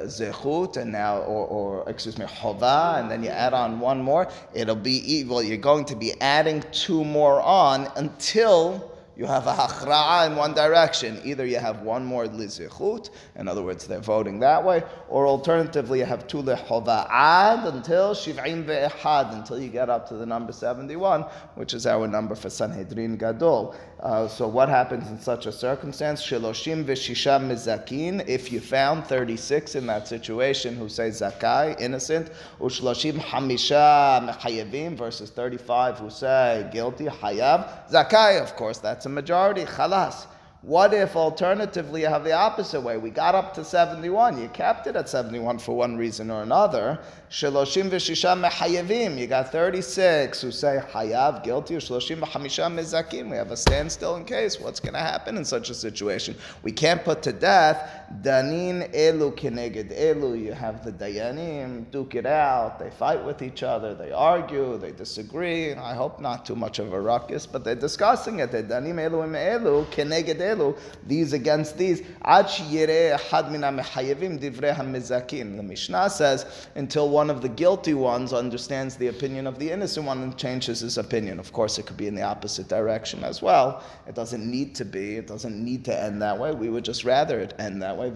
zechut 0.06 0.78
and 0.78 0.92
now, 0.92 1.20
or, 1.20 1.48
or 1.48 1.90
excuse 1.90 2.18
me, 2.18 2.26
chova, 2.26 3.00
and 3.00 3.10
then 3.12 3.24
you 3.24 3.30
add 3.30 3.54
on 3.54 3.80
one 3.80 4.02
more? 4.02 4.30
It'll 4.54 4.76
be, 4.76 5.24
well, 5.28 5.44
you're 5.44 5.58
going 5.58 5.86
to 5.86 5.96
be 5.96 6.20
adding 6.22 6.64
two 6.72 7.04
more 7.04 7.40
on 7.42 7.88
until 7.96 8.92
you 9.22 9.28
have 9.28 9.46
a 9.46 9.54
hachra'a 9.54 10.28
in 10.28 10.36
one 10.36 10.54
direction. 10.54 11.22
Either 11.24 11.46
you 11.46 11.60
have 11.60 11.82
one 11.82 12.04
more 12.04 12.26
lizichut, 12.26 13.10
in 13.36 13.48
other 13.48 13.62
words, 13.62 13.86
they're 13.86 14.00
voting 14.00 14.40
that 14.40 14.64
way, 14.64 14.84
or 15.10 15.28
alternatively, 15.28 16.00
you 16.00 16.06
have 16.06 16.28
two 16.28 16.42
lehova'ad 16.42 17.68
until 17.68 18.16
shiv'im 18.16 18.64
ve'ehad, 18.66 19.34
until 19.34 19.60
you 19.60 19.68
get 19.68 19.90
up 19.90 20.08
to 20.08 20.16
the 20.16 20.26
number 20.26 20.52
71, 20.52 21.22
which 21.56 21.74
is 21.74 21.86
our 21.86 22.08
number 22.08 22.36
for 22.36 22.50
Sanhedrin 22.50 23.18
Gadol. 23.18 23.76
Uh, 24.02 24.28
so 24.28 24.48
what 24.48 24.68
happens 24.68 25.08
in 25.12 25.20
such 25.20 25.46
a 25.46 25.52
circumstance? 25.52 26.24
Shiloshim 26.24 26.84
v'shisha 26.86 27.40
mizakin, 27.40 28.28
if 28.28 28.52
you 28.52 28.60
found 28.60 29.06
36 29.06 29.76
in 29.76 29.86
that 29.86 30.08
situation 30.08 30.76
who 30.76 30.90
say 30.90 31.10
zakai, 31.10 31.80
innocent, 31.80 32.32
ushloshim 32.60 33.20
hamisha 33.20 34.28
mechayevim, 34.28 34.98
versus 34.98 35.30
35 35.30 36.00
who 36.00 36.10
say 36.10 36.68
guilty, 36.74 37.06
hayav, 37.06 37.88
zakai, 37.92 38.42
of 38.42 38.56
course, 38.56 38.80
that's 38.80 39.06
a 39.06 39.10
majority, 39.10 39.66
chalas. 39.66 40.26
What 40.64 40.94
if 40.94 41.16
alternatively 41.16 42.02
you 42.02 42.08
have 42.08 42.24
the 42.24 42.34
opposite 42.34 42.82
way? 42.82 42.98
We 42.98 43.10
got 43.10 43.34
up 43.34 43.54
to 43.56 43.66
71. 43.66 44.40
You 44.40 44.48
kept 44.50 44.86
it 44.86 44.96
at 44.96 45.10
71 45.10 45.58
for 45.58 45.76
one 45.76 45.98
reason 45.98 46.30
or 46.30 46.44
another. 46.44 47.00
Shaloshim 47.32 47.90
v'shisha 47.90 48.36
mehayevim. 48.38 49.18
You 49.18 49.26
got 49.26 49.54
36 49.54 50.42
who 50.42 50.52
say 50.52 50.82
hayav, 50.92 51.46
guilty. 51.46 51.76
Shaloshim 51.76 52.20
v'hamisha 52.20 52.70
mezakim. 52.70 53.30
We 53.30 53.38
have 53.38 53.52
a 53.52 53.56
standstill 53.56 54.18
in 54.18 54.26
case. 54.26 54.60
What's 54.60 54.82
going 54.82 54.96
to 54.96 55.00
happen 55.00 55.38
in 55.38 55.46
such 55.46 55.70
a 55.70 55.74
situation? 55.74 56.36
We 56.62 56.74
can't 56.74 57.06
put 57.06 57.24
to 57.24 57.32
death. 57.32 57.90
Danin 58.22 58.94
elu 58.94 59.32
keneged 59.34 59.98
elu. 59.98 60.44
You 60.44 60.52
have 60.52 60.84
the 60.84 60.92
dayanim 60.92 61.90
duke 61.90 62.16
it 62.16 62.26
out. 62.26 62.80
They 62.80 62.90
fight 62.90 63.24
with 63.24 63.42
each 63.42 63.64
other. 63.64 63.96
They 63.96 64.12
argue. 64.12 64.78
They 64.78 64.92
disagree. 64.92 65.74
I 65.74 65.94
hope 65.94 66.20
not 66.20 66.46
too 66.46 66.58
much 66.58 66.80
of 66.80 66.92
a 66.92 67.00
ruckus, 67.00 67.46
but 67.46 67.64
they're 67.64 67.76
discussing 67.76 68.40
it. 68.40 68.52
They 68.52 68.64
danim 68.64 68.96
elu 68.96 69.24
im 69.24 69.32
elu 69.32 69.86
keneged 69.86 70.42
elu 70.42 70.78
these 71.08 71.32
against 71.32 71.78
these. 71.78 72.02
The 75.52 75.64
Mishnah 75.64 76.10
says 76.10 76.68
until 76.76 77.10
one 77.10 77.21
of 77.30 77.42
the 77.42 77.50
guilty 77.50 77.94
ones 77.94 78.34
understands 78.34 78.96
the 78.96 79.08
opinion 79.08 79.48
of 79.48 79.60
the 79.60 79.72
innocent 79.72 80.06
one 80.06 80.24
and 80.24 80.38
changes 80.38 80.80
his 80.80 80.98
opinion. 80.98 81.40
Of 81.40 81.54
course, 81.54 81.78
it 81.78 81.86
could 81.86 81.98
be 81.98 82.08
in 82.08 82.16
the 82.16 82.24
opposite 82.24 82.68
direction 82.68 83.24
as 83.24 83.42
well. 83.42 83.84
It 84.08 84.16
doesn't 84.16 84.50
need 84.50 84.76
to 84.76 84.86
be. 84.86 85.18
It 85.18 85.28
doesn't 85.28 85.64
need 85.64 85.86
to 85.86 86.04
end 86.04 86.22
that 86.22 86.38
way. 86.38 86.52
We 86.54 86.70
would 86.70 86.86
just 86.86 87.04
rather 87.04 87.40
it 87.40 87.54
end 87.60 87.82
that 87.82 87.98
way. 87.98 88.12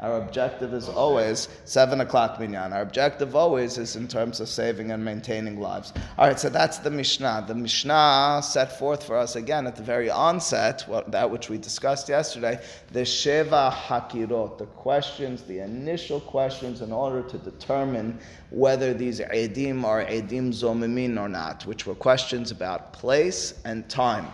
Our 0.00 0.18
objective 0.18 0.74
is 0.74 0.88
always 0.88 1.48
seven 1.64 2.00
o'clock 2.00 2.38
minyan. 2.38 2.72
Our 2.72 2.82
objective 2.82 3.34
always 3.34 3.78
is 3.78 3.96
in 3.96 4.06
terms 4.06 4.38
of 4.38 4.48
saving 4.48 4.92
and 4.92 5.04
maintaining 5.04 5.58
lives. 5.58 5.92
All 6.16 6.28
right, 6.28 6.38
so 6.38 6.48
that's 6.48 6.78
the 6.78 6.90
Mishnah. 6.90 7.46
The 7.48 7.54
Mishnah 7.56 8.40
set 8.44 8.78
forth 8.78 9.02
for 9.02 9.16
us 9.16 9.34
again 9.34 9.66
at 9.66 9.74
the 9.74 9.82
very 9.82 10.08
onset, 10.08 10.84
what, 10.86 11.10
that 11.10 11.28
which 11.28 11.48
we 11.48 11.58
discussed 11.58 12.08
yesterday, 12.08 12.60
the 12.92 13.00
Sheva 13.00 13.72
Hakirot, 13.72 14.58
the 14.58 14.66
questions, 14.66 15.42
the 15.42 15.58
initial 15.58 16.20
questions 16.20 16.80
in 16.80 16.92
order 16.92 17.22
to 17.22 17.38
determine 17.38 18.20
whether 18.50 18.94
these 18.94 19.18
Edim 19.18 19.82
are 19.84 20.04
Edim 20.04 20.52
Zomimin 20.52 21.20
or 21.20 21.28
not, 21.28 21.66
which 21.66 21.86
were 21.86 21.96
questions 21.96 22.52
about 22.52 22.92
place 22.92 23.54
and 23.64 23.88
time. 23.88 24.28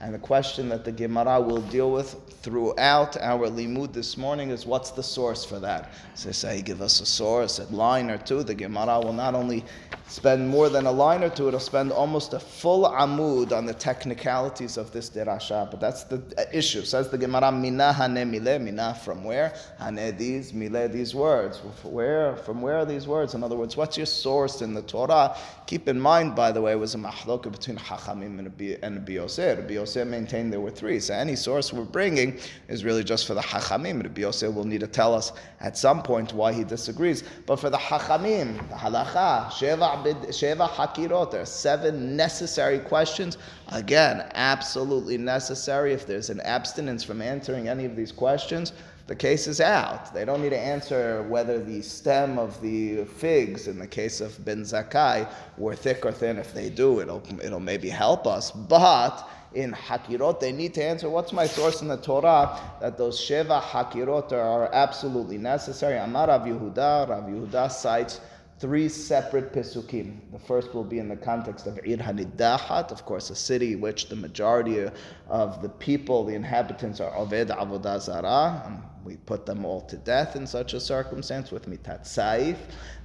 And 0.00 0.14
the 0.14 0.18
question 0.18 0.68
that 0.68 0.84
the 0.84 0.92
Gemara 0.92 1.40
will 1.40 1.62
deal 1.62 1.90
with 1.90 2.27
throughout 2.42 3.16
our 3.18 3.48
limud 3.48 3.92
this 3.92 4.16
morning 4.16 4.50
is 4.50 4.66
what's 4.66 4.90
the 4.90 5.02
source 5.02 5.44
for 5.44 5.58
that? 5.60 5.92
So 6.14 6.32
say, 6.32 6.62
give 6.62 6.80
us 6.80 7.00
a 7.00 7.06
source, 7.06 7.58
a 7.58 7.64
line 7.74 8.10
or 8.10 8.18
two. 8.18 8.42
The 8.42 8.54
Gemara 8.54 9.00
will 9.00 9.12
not 9.12 9.34
only 9.34 9.64
spend 10.06 10.48
more 10.48 10.68
than 10.68 10.86
a 10.86 10.92
line 10.92 11.22
or 11.22 11.30
two, 11.30 11.48
it'll 11.48 11.60
spend 11.60 11.92
almost 11.92 12.32
a 12.34 12.40
full 12.40 12.84
amud 12.84 13.52
on 13.52 13.66
the 13.66 13.74
technicalities 13.74 14.76
of 14.76 14.92
this 14.92 15.10
derasha. 15.10 15.70
But 15.70 15.80
that's 15.80 16.04
the 16.04 16.22
issue. 16.52 16.82
Says 16.82 17.10
the 17.10 17.18
Gemara, 17.18 17.52
mina 17.52 17.92
hane 17.92 18.30
mile, 18.30 18.58
mina 18.58 18.98
from 19.04 19.24
where? 19.24 19.54
Hane 19.80 20.16
these, 20.16 20.52
mile 20.52 20.88
these 20.88 21.14
words. 21.14 21.58
Where? 21.82 22.36
From 22.36 22.62
where 22.62 22.78
are 22.78 22.86
these 22.86 23.06
words? 23.06 23.34
In 23.34 23.42
other 23.42 23.56
words, 23.56 23.76
what's 23.76 23.96
your 23.96 24.06
source 24.06 24.62
in 24.62 24.74
the 24.74 24.82
Torah? 24.82 25.36
Keep 25.66 25.88
in 25.88 26.00
mind, 26.00 26.34
by 26.34 26.52
the 26.52 26.62
way, 26.62 26.72
it 26.72 26.78
was 26.78 26.94
a 26.94 26.98
mahloka 26.98 27.50
between 27.50 27.76
Hachamim 27.76 28.38
and. 28.38 28.48
Rabbi 28.48 29.72
Yosef 29.72 30.08
maintained 30.08 30.52
there 30.52 30.60
were 30.60 30.70
three. 30.70 31.00
So 31.00 31.14
any 31.14 31.36
source 31.36 31.72
we're 31.72 31.84
bringing 31.84 32.27
is 32.68 32.84
really 32.84 33.04
just 33.04 33.26
for 33.26 33.34
the 33.34 33.40
Hachamim. 33.40 34.02
Rabbi 34.02 34.20
Yosef 34.20 34.54
will 34.54 34.64
need 34.64 34.80
to 34.80 34.86
tell 34.86 35.14
us 35.14 35.32
at 35.60 35.76
some 35.76 36.02
point 36.02 36.32
why 36.32 36.52
he 36.52 36.64
disagrees. 36.64 37.24
But 37.46 37.56
for 37.56 37.70
the 37.70 37.78
Hachamim, 37.78 38.56
the 38.68 38.74
halacha, 38.74 39.46
Sheva, 39.50 40.04
Sheva 40.28 40.68
Hakirot, 40.68 41.30
there 41.30 41.42
are 41.42 41.46
seven 41.46 42.16
necessary 42.16 42.78
questions. 42.78 43.38
Again, 43.68 44.28
absolutely 44.34 45.18
necessary. 45.18 45.92
If 45.92 46.06
there's 46.06 46.30
an 46.30 46.40
abstinence 46.40 47.04
from 47.04 47.22
answering 47.22 47.68
any 47.68 47.84
of 47.84 47.96
these 47.96 48.12
questions, 48.12 48.72
the 49.08 49.16
case 49.16 49.46
is 49.46 49.62
out. 49.62 50.12
They 50.12 50.26
don't 50.26 50.42
need 50.42 50.50
to 50.50 50.58
answer 50.58 51.22
whether 51.22 51.58
the 51.58 51.80
stem 51.80 52.38
of 52.38 52.60
the 52.60 53.06
figs, 53.06 53.66
in 53.66 53.78
the 53.78 53.86
case 53.86 54.20
of 54.20 54.44
Ben 54.44 54.62
Zakai, 54.62 55.26
were 55.56 55.74
thick 55.74 56.04
or 56.04 56.12
thin. 56.12 56.36
If 56.36 56.52
they 56.52 56.68
do, 56.68 57.00
it'll, 57.00 57.22
it'll 57.42 57.58
maybe 57.58 57.88
help 57.88 58.26
us. 58.26 58.50
But 58.50 59.26
in 59.54 59.72
Hakirot, 59.72 60.40
they 60.40 60.52
need 60.52 60.74
to 60.74 60.84
answer 60.84 61.08
what's 61.08 61.32
my 61.32 61.46
source 61.46 61.82
in 61.82 61.88
the 61.88 61.96
Torah 61.96 62.60
that 62.80 62.98
those 62.98 63.18
Sheva 63.20 63.60
Hakirot 63.62 64.32
are 64.32 64.72
absolutely 64.74 65.38
necessary. 65.38 65.96
Amar 65.96 66.28
Rav 66.28 66.42
Yehuda, 66.42 67.08
Rav 67.08 67.24
Yehuda 67.24 67.70
cites 67.70 68.20
three 68.58 68.88
separate 68.88 69.52
Pesukim. 69.52 70.16
The 70.32 70.38
first 70.38 70.74
will 70.74 70.84
be 70.84 70.98
in 70.98 71.08
the 71.08 71.16
context 71.16 71.66
of 71.66 71.78
Ir 71.78 71.98
Hanidahat, 71.98 72.90
of 72.90 73.04
course, 73.04 73.30
a 73.30 73.36
city 73.36 73.76
which 73.76 74.08
the 74.08 74.16
majority 74.16 74.90
of 75.28 75.62
the 75.62 75.68
people, 75.68 76.24
the 76.24 76.34
inhabitants, 76.34 77.00
are 77.00 77.12
Oved 77.12 77.48
Avodah 77.48 78.00
Zarah. 78.00 78.82
We 79.04 79.16
put 79.16 79.46
them 79.46 79.64
all 79.64 79.80
to 79.82 79.96
death 79.96 80.36
in 80.36 80.46
such 80.46 80.74
a 80.74 80.80
circumstance 80.80 81.50
with 81.50 81.66
mitat 81.66 82.02
saif. 82.02 82.56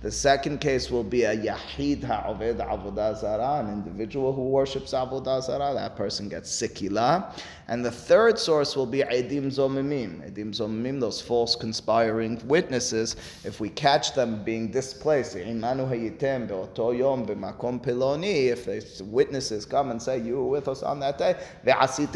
The 0.02 0.12
second 0.12 0.60
case 0.60 0.92
will 0.92 1.04
be 1.04 1.24
a 1.24 1.34
yahid 1.34 2.04
ha'oved 2.04 2.58
avodah 2.58 3.18
zara, 3.18 3.64
an 3.64 3.72
individual 3.72 4.34
who 4.34 4.50
worships 4.50 4.92
avodah 4.92 5.42
zara. 5.44 5.74
That 5.74 5.96
person 5.96 6.28
gets 6.28 6.52
sikila. 6.52 7.40
And 7.70 7.86
the 7.86 7.92
third 7.92 8.38
source 8.38 8.76
will 8.76 8.86
be 8.86 9.00
edim 9.00 9.46
zomimim. 9.46 10.30
Edim 10.30 10.50
zomimim, 10.50 11.00
those 11.00 11.22
false 11.22 11.56
conspiring 11.56 12.46
witnesses. 12.46 13.16
If 13.46 13.62
we 13.62 13.70
catch 13.70 14.14
them 14.14 14.44
being 14.44 14.72
displaced, 14.72 15.38
imanu 15.38 15.88
hayitem 15.88 16.50
be'oto 16.50 16.98
yom 16.98 17.24
if 17.24 18.66
the 18.98 19.04
witnesses 19.06 19.66
come 19.66 19.92
and 19.92 20.02
say, 20.02 20.20
you 20.20 20.36
were 20.36 20.48
with 20.48 20.68
us 20.68 20.84
on 20.84 21.00
that 21.00 21.18
day, 21.18 21.36
ve'asitim 21.66 22.13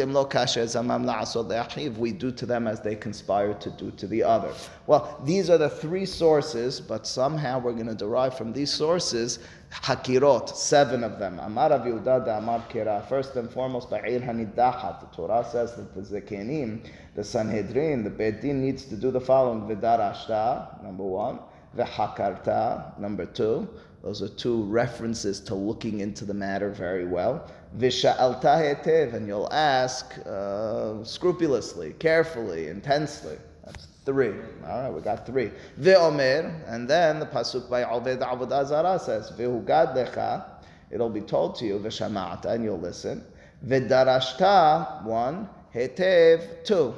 we 1.97 2.11
do 2.11 2.31
to 2.31 2.45
them 2.45 2.67
as 2.67 2.81
they 2.81 2.95
conspire 2.95 3.53
to 3.55 3.69
do 3.71 3.91
to 3.91 4.07
the 4.07 4.23
other. 4.23 4.53
Well, 4.85 5.19
these 5.25 5.49
are 5.49 5.57
the 5.57 5.69
three 5.69 6.05
sources, 6.05 6.79
but 6.79 7.05
somehow 7.07 7.59
we're 7.59 7.73
going 7.73 7.87
to 7.87 7.95
derive 7.95 8.37
from 8.37 8.53
these 8.53 8.71
sources 8.71 9.39
hakirot, 9.71 10.55
seven 10.55 11.03
of 11.03 11.19
them. 11.19 11.39
Amar 11.39 11.69
Yehuda 11.69 12.37
Amar 12.37 12.63
Kira. 12.69 13.07
First 13.07 13.35
and 13.35 13.49
foremost, 13.49 13.89
Ba'ir 13.89 14.21
Hanidahat. 14.25 14.99
The 15.01 15.15
Torah 15.15 15.45
says 15.49 15.75
that 15.75 15.93
the 15.93 16.01
Zekenim, 16.01 16.87
the 17.15 17.23
Sanhedrin, 17.23 18.03
the 18.03 18.09
Beit 18.09 18.41
Din 18.41 18.61
needs 18.61 18.85
to 18.85 18.95
do 18.95 19.11
the 19.11 19.21
following: 19.21 19.61
V'darashta, 19.61 20.83
number 20.83 21.03
one, 21.03 21.39
V'hakarta, 21.75 22.97
number 22.99 23.25
two. 23.25 23.67
Those 24.07 24.21
are 24.21 24.29
two 24.29 24.63
references 24.63 25.41
to 25.41 25.53
looking 25.53 25.99
into 25.99 26.23
the 26.23 26.33
matter 26.33 26.69
very 26.69 27.05
well. 27.05 27.51
Visha'alta 27.77 29.13
and 29.13 29.27
you'll 29.27 29.51
ask 29.51 30.17
uh, 30.25 31.03
scrupulously, 31.03 31.91
carefully, 31.99 32.69
intensely. 32.69 33.37
That's 33.65 33.87
three. 34.05 34.31
All 34.65 34.83
right, 34.83 34.89
we 34.89 35.01
got 35.01 35.25
three. 35.25 35.51
Ve'omer, 35.81 36.57
and 36.67 36.89
then 36.89 37.19
the 37.19 37.25
pasuk 37.25 37.69
by 37.69 37.83
Oved 37.83 38.19
Avodah 38.19 38.65
Zarah 38.65 38.97
says, 38.97 39.29
Ve'hugad 39.31 39.93
lecha, 39.93 40.51
it'll 40.89 41.09
be 41.09 41.19
told 41.19 41.55
to 41.55 41.65
you, 41.65 41.77
V'shama'ata, 41.77 42.45
and 42.45 42.63
you'll 42.63 42.79
listen. 42.79 43.21
Ve'darashta, 43.65 45.03
one. 45.03 45.49
Hetev, 45.75 46.63
two. 46.63 46.95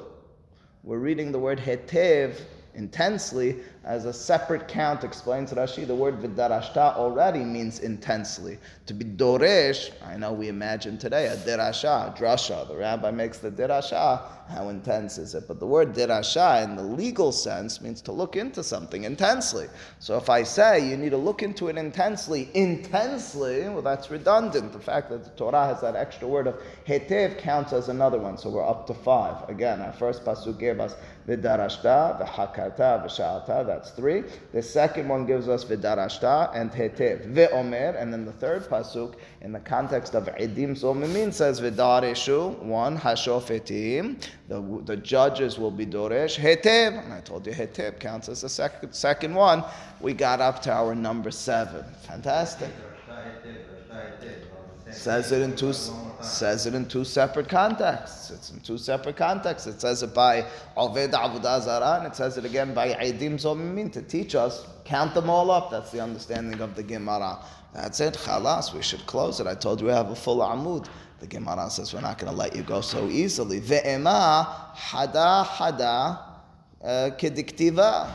We're 0.83 0.99
reading 0.99 1.31
the 1.31 1.39
word 1.39 1.57
hetev 1.57 2.39
intensely 2.75 3.57
as 3.85 4.05
a 4.05 4.13
separate 4.13 4.67
count, 4.67 5.03
explains 5.03 5.51
Rashi. 5.53 5.87
The 5.87 5.95
word 5.95 6.19
vidarashta 6.19 6.95
already 6.97 7.39
means 7.39 7.79
intensely. 7.79 8.57
To 8.87 8.93
be 8.93 9.05
doresh, 9.05 9.91
I 10.05 10.17
know 10.17 10.33
we 10.33 10.49
imagine 10.49 10.97
today 10.97 11.27
a 11.27 11.37
derasha, 11.37 12.15
drasha. 12.17 12.67
The 12.67 12.75
rabbi 12.75 13.11
makes 13.11 13.37
the 13.37 13.49
derasha. 13.49 14.21
How 14.49 14.69
intense 14.69 15.17
is 15.17 15.35
it? 15.35 15.47
But 15.47 15.59
the 15.59 15.67
word 15.67 15.93
derasha 15.93 16.63
in 16.63 16.75
the 16.75 16.83
legal 16.83 17.31
sense 17.31 17.79
means 17.81 18.01
to 18.01 18.11
look 18.11 18.35
into 18.35 18.63
something 18.63 19.03
intensely. 19.03 19.67
So 19.99 20.17
if 20.17 20.29
I 20.29 20.43
say 20.43 20.89
you 20.89 20.97
need 20.97 21.11
to 21.11 21.17
look 21.17 21.41
into 21.43 21.69
it 21.69 21.77
intensely, 21.77 22.49
intensely, 22.55 23.61
well, 23.69 23.81
that's 23.81 24.11
redundant. 24.11 24.73
The 24.73 24.79
fact 24.79 25.09
that 25.11 25.23
the 25.23 25.29
Torah 25.31 25.67
has 25.67 25.81
that 25.81 25.95
extra 25.95 26.27
word 26.27 26.47
of 26.47 26.59
hetev 26.87 27.37
counts 27.37 27.73
as 27.73 27.89
another 27.89 28.17
one. 28.17 28.37
So 28.37 28.49
we're 28.49 28.67
up 28.67 28.87
to 28.87 28.93
five. 28.93 29.47
Again, 29.47 29.81
our 29.81 29.93
first 29.93 30.25
pasuk 30.25 30.59
gave 30.59 30.79
us 30.79 30.95
vidarashta, 31.27 32.19
v'hakarta, 32.19 33.05
v'sha'ata, 33.05 33.68
that's 33.69 33.91
three. 33.91 34.23
The 34.51 34.63
second 34.63 35.07
one 35.07 35.27
gives 35.27 35.47
us 35.47 35.63
Vidarashta 35.63 36.49
and 36.55 36.71
Hetev, 36.71 37.31
Ve'omer, 37.31 38.01
and 38.01 38.11
then 38.11 38.25
the 38.25 38.31
third 38.31 38.63
pasuk 38.63 39.13
in 39.41 39.51
the 39.51 39.59
context 39.59 40.15
of 40.15 40.25
Edim 40.25 40.71
Zomimin 40.71 41.31
says 41.31 41.61
Vidareshu, 41.61 42.57
one, 42.63 42.97
Hashofetim, 42.97 44.27
the, 44.47 44.81
the 44.85 44.97
judges 44.97 45.59
will 45.59 45.69
be 45.69 45.85
Doresh, 45.85 46.35
Hetev, 46.35 47.03
and 47.03 47.13
I 47.13 47.21
told 47.21 47.45
you 47.45 47.53
Hetev 47.53 47.99
counts 47.99 48.27
as 48.27 48.41
the 48.41 48.49
second, 48.49 48.91
second 48.91 49.35
one. 49.35 49.63
We 50.01 50.13
got 50.13 50.41
up 50.41 50.63
to 50.63 50.71
our 50.71 50.95
number 50.95 51.29
seven. 51.29 51.85
Fantastic. 52.01 52.69
Says 54.91 55.31
it 55.31 55.41
in 55.41 55.55
two 55.55 55.73
says 56.21 56.65
it 56.65 56.73
in 56.73 56.85
two 56.87 57.03
separate 57.03 57.47
contexts. 57.47 58.29
It's 58.31 58.51
in 58.51 58.59
two 58.59 58.77
separate 58.77 59.15
contexts. 59.15 59.67
It 59.67 59.79
says 59.79 60.03
it 60.03 60.13
by 60.13 60.45
Avodah 60.75 61.61
Zarah, 61.61 61.99
and 61.99 62.07
it 62.07 62.15
says 62.15 62.37
it 62.37 62.45
again 62.45 62.73
by 62.73 62.93
Eidim 62.93 63.35
Zomimin 63.35 63.91
to 63.93 64.01
teach 64.01 64.35
us. 64.35 64.65
Count 64.83 65.13
them 65.13 65.29
all 65.29 65.51
up. 65.51 65.71
That's 65.71 65.91
the 65.91 66.01
understanding 66.01 66.59
of 66.61 66.75
the 66.75 66.83
Gemara. 66.83 67.39
That's 67.73 67.99
it. 67.99 68.15
Chalas. 68.15 68.73
We 68.73 68.81
should 68.81 69.05
close 69.05 69.39
it. 69.39 69.47
I 69.47 69.55
told 69.55 69.79
you 69.79 69.87
we 69.87 69.93
have 69.93 70.09
a 70.09 70.15
full 70.15 70.39
Amud. 70.39 70.87
The 71.19 71.27
Gemara 71.27 71.69
says 71.69 71.93
we're 71.93 72.01
not 72.01 72.17
going 72.17 72.31
to 72.31 72.37
let 72.37 72.55
you 72.55 72.63
go 72.63 72.81
so 72.81 73.07
easily. 73.07 73.61
Ve'ema 73.61 74.47
hada 74.73 75.45
hada 75.45 76.19
uh, 76.83 77.11
kediktiva. 77.17 78.09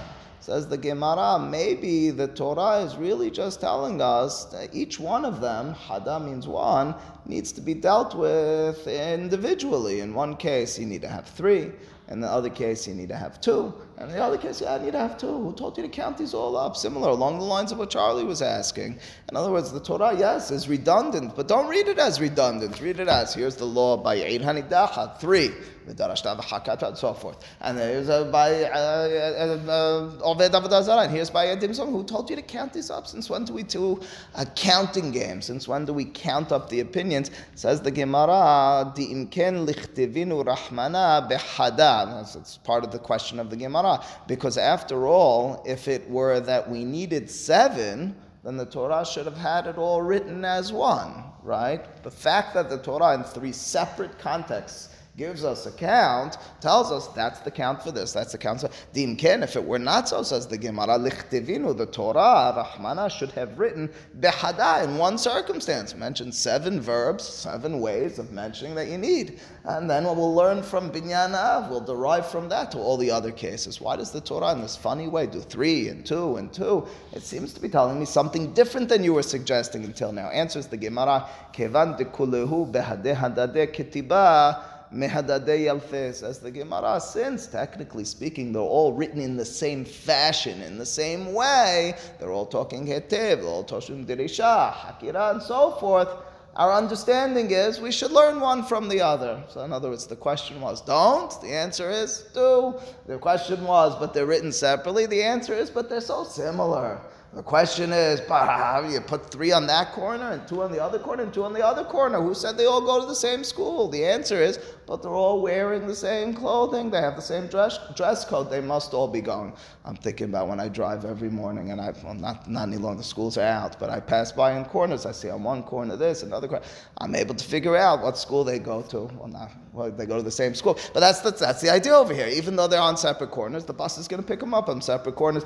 Says 0.44 0.68
the 0.68 0.76
Gemara, 0.76 1.38
maybe 1.38 2.10
the 2.10 2.28
Torah 2.28 2.84
is 2.84 2.96
really 2.96 3.30
just 3.30 3.62
telling 3.62 4.02
us 4.02 4.44
that 4.52 4.74
each 4.74 5.00
one 5.00 5.24
of 5.24 5.40
them, 5.40 5.74
hada 5.74 6.22
means 6.22 6.46
one, 6.46 6.94
needs 7.24 7.50
to 7.52 7.62
be 7.62 7.72
dealt 7.72 8.14
with 8.14 8.86
individually. 8.86 10.00
In 10.00 10.12
one 10.12 10.36
case, 10.36 10.78
you 10.78 10.84
need 10.84 11.00
to 11.00 11.08
have 11.08 11.24
three. 11.24 11.72
In 12.10 12.20
the 12.20 12.28
other 12.28 12.50
case, 12.50 12.86
you 12.86 12.92
need 12.92 13.08
to 13.08 13.16
have 13.16 13.40
two. 13.40 13.72
And 13.96 14.10
the 14.10 14.22
other 14.22 14.36
case, 14.36 14.60
yeah, 14.60 14.74
I 14.74 14.78
need 14.78 14.92
to 14.92 14.98
have 14.98 15.16
two. 15.16 15.28
Who 15.28 15.52
told 15.52 15.76
you 15.76 15.82
to 15.84 15.88
count 15.88 16.18
these 16.18 16.34
all 16.34 16.56
up? 16.56 16.76
Similar, 16.76 17.10
along 17.10 17.38
the 17.38 17.44
lines 17.44 17.70
of 17.70 17.78
what 17.78 17.90
Charlie 17.90 18.24
was 18.24 18.42
asking. 18.42 18.98
In 19.30 19.36
other 19.36 19.52
words, 19.52 19.70
the 19.72 19.80
Torah, 19.80 20.16
yes, 20.18 20.50
is 20.50 20.68
redundant, 20.68 21.36
but 21.36 21.46
don't 21.46 21.68
read 21.68 21.86
it 21.86 21.98
as 21.98 22.20
redundant. 22.20 22.80
Read 22.80 22.98
it 22.98 23.08
as 23.08 23.34
here's 23.34 23.56
the 23.56 23.64
law 23.64 23.96
by 23.96 24.16
Eid 24.16 24.42
Hanidacha, 24.42 25.18
three 25.20 25.52
and 25.86 26.98
so 26.98 27.14
forth. 27.14 27.44
And 27.60 27.78
there's 27.78 28.08
a 28.08 28.24
by 28.24 28.64
uh, 28.64 28.68
uh, 28.68 29.70
uh, 29.70 30.34
Oved 30.34 30.50
Avodah 30.50 31.04
and 31.04 31.12
here's 31.12 31.30
by 31.30 31.46
Edim 31.46 31.74
Zom, 31.74 31.90
who 31.90 32.04
told 32.04 32.30
you 32.30 32.36
to 32.36 32.42
count 32.42 32.72
these 32.72 32.90
up. 32.90 33.06
Since 33.06 33.28
when 33.28 33.44
do 33.44 33.52
we 33.52 33.62
do 33.62 34.00
a 34.34 34.46
counting 34.46 35.10
game? 35.10 35.42
Since 35.42 35.68
when 35.68 35.84
do 35.84 35.92
we 35.92 36.06
count 36.06 36.52
up 36.52 36.68
the 36.68 36.80
opinions? 36.80 37.30
Says 37.54 37.80
the 37.82 37.90
Gemara, 37.90 38.92
Di 38.94 39.08
imken 39.08 39.66
lichtivinu 39.66 40.44
rahmana 40.44 41.28
behada. 41.30 42.36
It's 42.36 42.56
part 42.58 42.84
of 42.84 42.90
the 42.90 42.98
question 42.98 43.38
of 43.38 43.50
the 43.50 43.56
Gemara. 43.56 43.83
Because 44.26 44.58
after 44.58 45.06
all, 45.06 45.62
if 45.66 45.88
it 45.88 46.08
were 46.08 46.40
that 46.40 46.70
we 46.70 46.84
needed 46.84 47.30
seven, 47.30 48.16
then 48.42 48.56
the 48.56 48.66
Torah 48.66 49.06
should 49.06 49.24
have 49.26 49.36
had 49.36 49.66
it 49.66 49.78
all 49.78 50.02
written 50.02 50.44
as 50.44 50.72
one, 50.72 51.24
right? 51.42 52.02
The 52.02 52.10
fact 52.10 52.54
that 52.54 52.68
the 52.68 52.78
Torah 52.78 53.14
in 53.14 53.24
three 53.24 53.52
separate 53.52 54.18
contexts 54.18 54.93
gives 55.16 55.44
us 55.44 55.66
a 55.66 55.71
count, 55.71 56.38
tells 56.61 56.90
us 56.90 57.06
that's 57.09 57.40
the 57.40 57.50
count 57.50 57.80
for 57.83 57.92
this, 57.92 58.12
that's 58.12 58.33
the 58.33 58.38
count 58.38 58.61
for 58.61 58.71
Dim 58.92 59.14
Ken. 59.14 59.44
If 59.44 59.54
it 59.54 59.64
were 59.64 59.78
not 59.78 60.09
so, 60.09 60.25
says 60.25 60.49
the 60.49 60.59
Gemara, 60.59 60.99
Lichtivinu, 60.99 61.76
the 61.76 61.87
Torah, 61.87 62.52
Rahmana 62.56 63.09
should 63.11 63.30
have 63.33 63.56
written 63.59 63.88
Behada 64.18 64.83
in 64.83 64.99
one 64.99 65.16
circumstance, 65.16 65.94
mentioned 65.94 66.35
seven 66.35 66.80
verbs, 66.80 67.23
seven 67.23 67.80
ways 67.80 68.18
of 68.18 68.33
mentioning 68.33 68.75
that 68.75 68.88
you 68.88 68.99
need. 68.99 69.38
And 69.64 69.88
then 69.88 70.04
what 70.04 70.16
we'll 70.16 70.35
learn 70.35 70.62
from 70.62 70.90
Binyana, 70.90 71.71
we'll 71.71 71.80
derive 71.80 72.26
from 72.26 72.49
that 72.49 72.73
to 72.73 72.78
all 72.78 72.97
the 72.97 73.11
other 73.11 73.30
cases. 73.30 73.80
Why 73.80 73.97
does 73.97 74.11
the 74.11 74.21
Torah 74.21 74.52
in 74.52 74.61
this 74.61 74.76
funny 74.76 75.06
way 75.06 75.26
do 75.26 75.40
three 75.40 75.88
and 75.88 76.04
two 76.04 76.37
and 76.37 76.52
two? 76.52 76.87
It 77.12 77.23
seems 77.23 77.52
to 77.52 77.61
be 77.61 77.68
telling 77.68 78.00
me 78.00 78.04
something 78.04 78.52
different 78.52 78.88
than 78.88 79.04
you 79.04 79.14
were 79.14 79.23
suggesting 79.23 79.85
until 79.85 80.11
now. 80.11 80.28
Answers 80.30 80.66
the 80.66 80.76
Gemara, 80.76 81.28
Kevan 81.52 81.97
de 81.97 82.04
kulehu 82.04 82.73
hadade 82.73 83.73
ketiba 83.73 84.73
Mehadadei 84.94 85.66
Yalfes, 85.66 86.22
as 86.22 86.38
the 86.38 86.50
Gemara, 86.50 87.00
since 87.00 87.46
technically 87.48 88.04
speaking, 88.04 88.52
they're 88.52 88.62
all 88.62 88.92
written 88.92 89.20
in 89.20 89.36
the 89.36 89.44
same 89.44 89.84
fashion, 89.84 90.62
in 90.62 90.78
the 90.78 90.86
same 90.86 91.32
way, 91.32 91.94
they're 92.20 92.30
all 92.30 92.46
talking 92.46 92.86
Hetev, 92.86 93.08
they're 93.10 93.44
all 93.44 93.64
talking 93.64 94.06
Dirisha, 94.06 94.72
Hakira, 94.72 95.32
and 95.32 95.42
so 95.42 95.72
forth. 95.72 96.08
Our 96.56 96.72
understanding 96.72 97.50
is 97.50 97.80
we 97.80 97.90
should 97.90 98.12
learn 98.12 98.38
one 98.38 98.62
from 98.62 98.88
the 98.88 99.00
other. 99.00 99.42
So, 99.48 99.64
in 99.64 99.72
other 99.72 99.88
words, 99.88 100.06
the 100.06 100.14
question 100.14 100.60
was 100.60 100.80
don't. 100.80 101.32
The 101.40 101.48
answer 101.48 101.90
is 101.90 102.26
do. 102.32 102.78
The 103.07 103.18
question 103.18 103.64
was, 103.64 103.96
but 103.98 104.14
they're 104.14 104.26
written 104.26 104.52
separately. 104.52 105.07
The 105.07 105.24
answer 105.24 105.52
is, 105.52 105.68
but 105.68 105.90
they're 105.90 106.00
so 106.00 106.22
similar. 106.22 107.00
The 107.35 107.42
question 107.42 107.92
is, 107.92 108.20
but 108.20 108.88
you 108.88 109.00
put 109.00 109.28
three 109.33 109.50
on 109.50 109.66
that 109.66 109.90
corner 109.90 110.30
and 110.30 110.46
two 110.46 110.62
on 110.62 110.70
the 110.70 110.80
other 110.80 111.00
corner 111.00 111.24
and 111.24 111.35
two 111.35 111.42
on 111.42 111.52
the 111.52 111.66
other 111.66 111.83
corner. 111.83 112.22
Who 112.22 112.33
said 112.33 112.57
they 112.57 112.66
all 112.66 112.80
go 112.80 113.00
to 113.00 113.07
the 113.07 113.14
same 113.16 113.42
school? 113.42 113.88
The 113.88 114.04
answer 114.04 114.40
is, 114.40 114.61
but 114.87 115.03
they're 115.03 115.11
all 115.11 115.40
wearing 115.40 115.87
the 115.87 115.94
same 115.94 116.35
clothing. 116.35 116.90
They 116.90 117.01
have 117.01 117.16
the 117.16 117.23
same 117.23 117.47
dress, 117.47 117.79
dress 117.97 118.25
code. 118.25 118.51
They 118.51 118.61
must 118.61 118.94
all 118.94 119.09
be 119.09 119.20
going. 119.20 119.53
I'm 119.85 119.97
thinking 119.97 120.29
about 120.29 120.49
when 120.49 120.61
I 120.61 120.68
drive 120.68 121.05
every 121.05 121.31
morning 121.31 121.70
and 121.70 121.81
I, 121.81 121.92
well, 122.03 122.14
not, 122.14 122.49
not 122.51 122.68
any 122.68 122.77
longer, 122.77 122.99
the 122.99 123.05
schools 123.05 123.38
are 123.38 123.42
out, 123.42 123.79
but 123.79 123.90
I 123.90 124.01
pass 124.01 124.33
by 124.33 124.57
in 124.57 124.64
corners. 124.64 125.07
I 125.07 125.12
see 125.12 125.31
on 125.31 125.42
one 125.42 125.62
corner 125.62 125.97
this, 125.97 126.23
another 126.23 126.49
corner. 126.49 126.64
I'm 126.99 127.14
able 127.14 127.35
to 127.35 127.44
figure 127.44 127.77
out 127.77 128.03
what 128.03 128.18
school 128.18 128.44
they 128.44 128.59
go 128.59 128.83
to. 128.83 129.11
Well, 129.16 129.29
not, 129.29 129.51
well, 129.73 129.90
they 129.90 130.07
go 130.07 130.16
to 130.16 130.23
the 130.23 130.31
same 130.31 130.55
school. 130.55 130.79
But 130.92 131.01
that's, 131.01 131.20
that's, 131.20 131.40
that's 131.40 131.61
the 131.61 131.70
idea 131.70 131.94
over 131.94 132.14
here. 132.14 132.29
Even 132.29 132.57
though 132.57 132.66
they're 132.66 132.81
on 132.81 132.97
separate 132.97 133.31
corners, 133.31 133.64
the 133.64 133.73
bus 133.73 133.99
is 133.99 134.09
going 134.09 134.23
to 134.23 134.27
pick 134.27 134.40
them 134.40 134.55
up 134.55 134.68
on 134.68 134.81
separate 134.81 135.16
corners. 135.16 135.44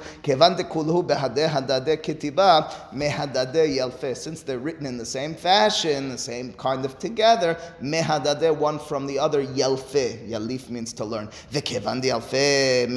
Since 4.14 4.42
they're 4.42 4.58
written 4.58 4.86
in 4.86 4.98
the 4.98 5.06
same 5.06 5.34
fashion, 5.34 6.08
the 6.08 6.18
same 6.18 6.52
kind 6.54 6.84
of 6.84 6.98
together, 6.98 7.58
one 7.80 8.78
from 8.78 9.06
the 9.06 9.18
other, 9.18 9.27
yelfe. 9.36 10.28
Yalif 10.28 10.70
means 10.70 10.92
to 10.94 11.04
learn. 11.04 11.28
Yalfe 11.52 12.88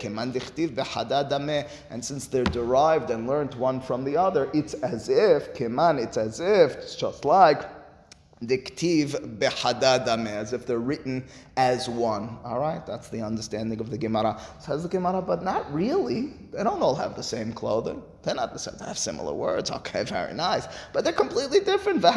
keman. 0.00 1.68
And 1.90 2.04
since 2.04 2.26
they're 2.26 2.44
derived 2.44 3.10
and 3.10 3.26
learned 3.26 3.54
one 3.54 3.80
from 3.80 4.04
the 4.04 4.16
other, 4.16 4.50
it's 4.52 4.74
as 4.74 5.08
if, 5.08 5.54
keman, 5.54 6.02
it's 6.02 6.16
as 6.16 6.40
if, 6.40 6.76
it's 6.76 6.96
just 6.96 7.24
like, 7.24 7.62
diktiv 8.42 9.38
behadadame, 9.38 10.26
as 10.26 10.52
if 10.52 10.66
they're 10.66 10.78
written 10.78 11.24
as 11.56 11.88
one. 11.88 12.38
All 12.44 12.58
right, 12.58 12.84
that's 12.86 13.08
the 13.08 13.20
understanding 13.20 13.80
of 13.80 13.90
the 13.90 13.98
Gemara. 13.98 14.40
Says 14.58 14.82
the 14.82 14.88
Gemara, 14.88 15.20
but 15.20 15.42
not 15.42 15.72
really. 15.72 16.34
They 16.50 16.62
don't 16.62 16.82
all 16.82 16.94
have 16.94 17.16
the 17.16 17.22
same 17.22 17.52
clothing. 17.52 18.02
They're 18.22 18.34
not 18.34 18.52
the 18.52 18.58
same. 18.58 18.74
They 18.78 18.84
have 18.84 18.98
similar 18.98 19.34
words. 19.34 19.70
Okay, 19.70 20.04
very 20.04 20.32
nice. 20.32 20.68
But 20.92 21.02
they're 21.02 21.12
completely 21.12 21.60
different. 21.60 22.02
They're 22.02 22.12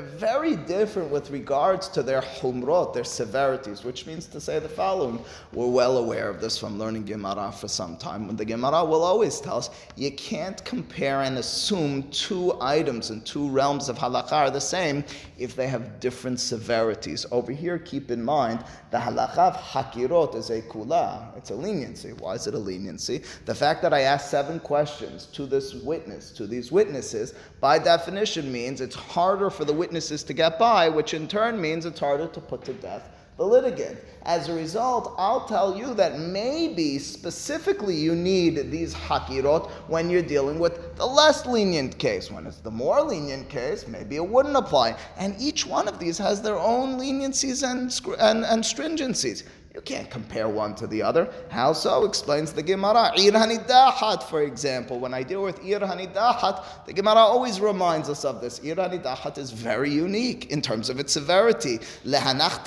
very 0.00 0.56
different 0.56 1.10
with 1.10 1.30
regards 1.30 1.88
to 1.88 2.02
their 2.02 2.22
humrot, 2.22 2.94
their 2.94 3.04
severities, 3.04 3.84
which 3.84 4.06
means 4.06 4.26
to 4.28 4.40
say 4.40 4.58
the 4.58 4.68
following. 4.68 5.22
We're 5.52 5.68
well 5.68 5.98
aware 5.98 6.30
of 6.30 6.40
this 6.40 6.58
from 6.58 6.78
learning 6.78 7.04
Gemara 7.04 7.52
for 7.52 7.68
some 7.68 7.96
time. 7.96 8.26
When 8.26 8.36
the 8.36 8.44
Gemara 8.44 8.84
will 8.84 9.02
always 9.02 9.40
tell 9.40 9.58
us 9.58 9.70
you 9.94 10.10
can't 10.12 10.64
compare 10.64 11.22
and 11.22 11.38
assume 11.38 12.04
two 12.10 12.56
items 12.60 13.10
in 13.10 13.20
two 13.22 13.48
realms 13.50 13.88
of 13.88 13.98
halakha 13.98 14.32
are 14.32 14.50
the 14.50 14.60
same 14.60 15.04
if 15.38 15.54
they 15.54 15.68
have 15.68 16.00
different 16.00 16.40
severities. 16.40 16.95
Over 17.30 17.52
here, 17.52 17.78
keep 17.78 18.10
in 18.10 18.22
mind 18.22 18.64
the 18.90 18.98
halakha 18.98 19.38
of 19.38 19.56
hakirot 19.56 20.34
is 20.34 20.50
a 20.50 20.62
kula. 20.62 21.36
It's 21.36 21.50
a 21.50 21.54
leniency. 21.54 22.12
Why 22.12 22.34
is 22.34 22.46
it 22.46 22.54
a 22.54 22.58
leniency? 22.58 23.22
The 23.44 23.54
fact 23.54 23.82
that 23.82 23.92
I 23.92 24.00
asked 24.00 24.30
seven 24.30 24.60
questions 24.60 25.26
to 25.26 25.46
this 25.46 25.74
witness, 25.74 26.30
to 26.32 26.46
these 26.46 26.72
witnesses, 26.72 27.34
by 27.60 27.78
definition 27.78 28.50
means 28.50 28.80
it's 28.80 28.94
harder 28.94 29.50
for 29.50 29.64
the 29.64 29.72
witnesses 29.72 30.22
to 30.24 30.32
get 30.32 30.58
by, 30.58 30.88
which 30.88 31.14
in 31.14 31.28
turn 31.28 31.60
means 31.60 31.86
it's 31.86 32.00
harder 32.00 32.28
to 32.28 32.40
put 32.40 32.64
to 32.64 32.72
death 32.74 33.15
the 33.36 33.44
litigant. 33.44 33.98
As 34.22 34.48
a 34.48 34.54
result, 34.54 35.14
I'll 35.18 35.46
tell 35.46 35.76
you 35.76 35.94
that 35.94 36.18
maybe 36.18 36.98
specifically 36.98 37.94
you 37.94 38.14
need 38.14 38.70
these 38.70 38.94
hakirot 38.94 39.70
when 39.88 40.10
you're 40.10 40.22
dealing 40.22 40.58
with 40.58 40.96
the 40.96 41.06
less 41.06 41.46
lenient 41.46 41.98
case. 41.98 42.30
When 42.30 42.46
it's 42.46 42.58
the 42.58 42.70
more 42.70 43.02
lenient 43.02 43.48
case, 43.48 43.86
maybe 43.86 44.16
it 44.16 44.26
wouldn't 44.26 44.56
apply. 44.56 44.96
And 45.16 45.36
each 45.38 45.66
one 45.66 45.86
of 45.86 45.98
these 45.98 46.18
has 46.18 46.42
their 46.42 46.58
own 46.58 46.98
leniencies 46.98 47.62
and, 47.62 47.92
and, 48.18 48.44
and 48.44 48.64
stringencies. 48.64 49.44
You 49.76 49.82
can't 49.82 50.10
compare 50.10 50.48
one 50.48 50.74
to 50.76 50.86
the 50.86 51.02
other. 51.02 51.30
How 51.50 51.74
so? 51.74 52.06
Explains 52.06 52.50
the 52.50 52.62
Gemara. 52.62 53.12
Ir 53.18 53.32
hanidahat, 53.32 54.22
for 54.22 54.42
example. 54.42 54.98
When 54.98 55.12
I 55.12 55.22
deal 55.22 55.42
with 55.42 55.62
ir 55.62 55.80
hanidahat, 55.80 56.86
the 56.86 56.94
Gemara 56.94 57.18
always 57.18 57.60
reminds 57.60 58.08
us 58.08 58.24
of 58.24 58.40
this. 58.40 58.58
Ir 58.60 58.76
hanidahat 58.76 59.36
is 59.36 59.50
very 59.50 59.90
unique 59.90 60.50
in 60.50 60.62
terms 60.62 60.88
of 60.88 60.98
its 60.98 61.12
severity. 61.12 61.76
Lehanach 62.06 62.64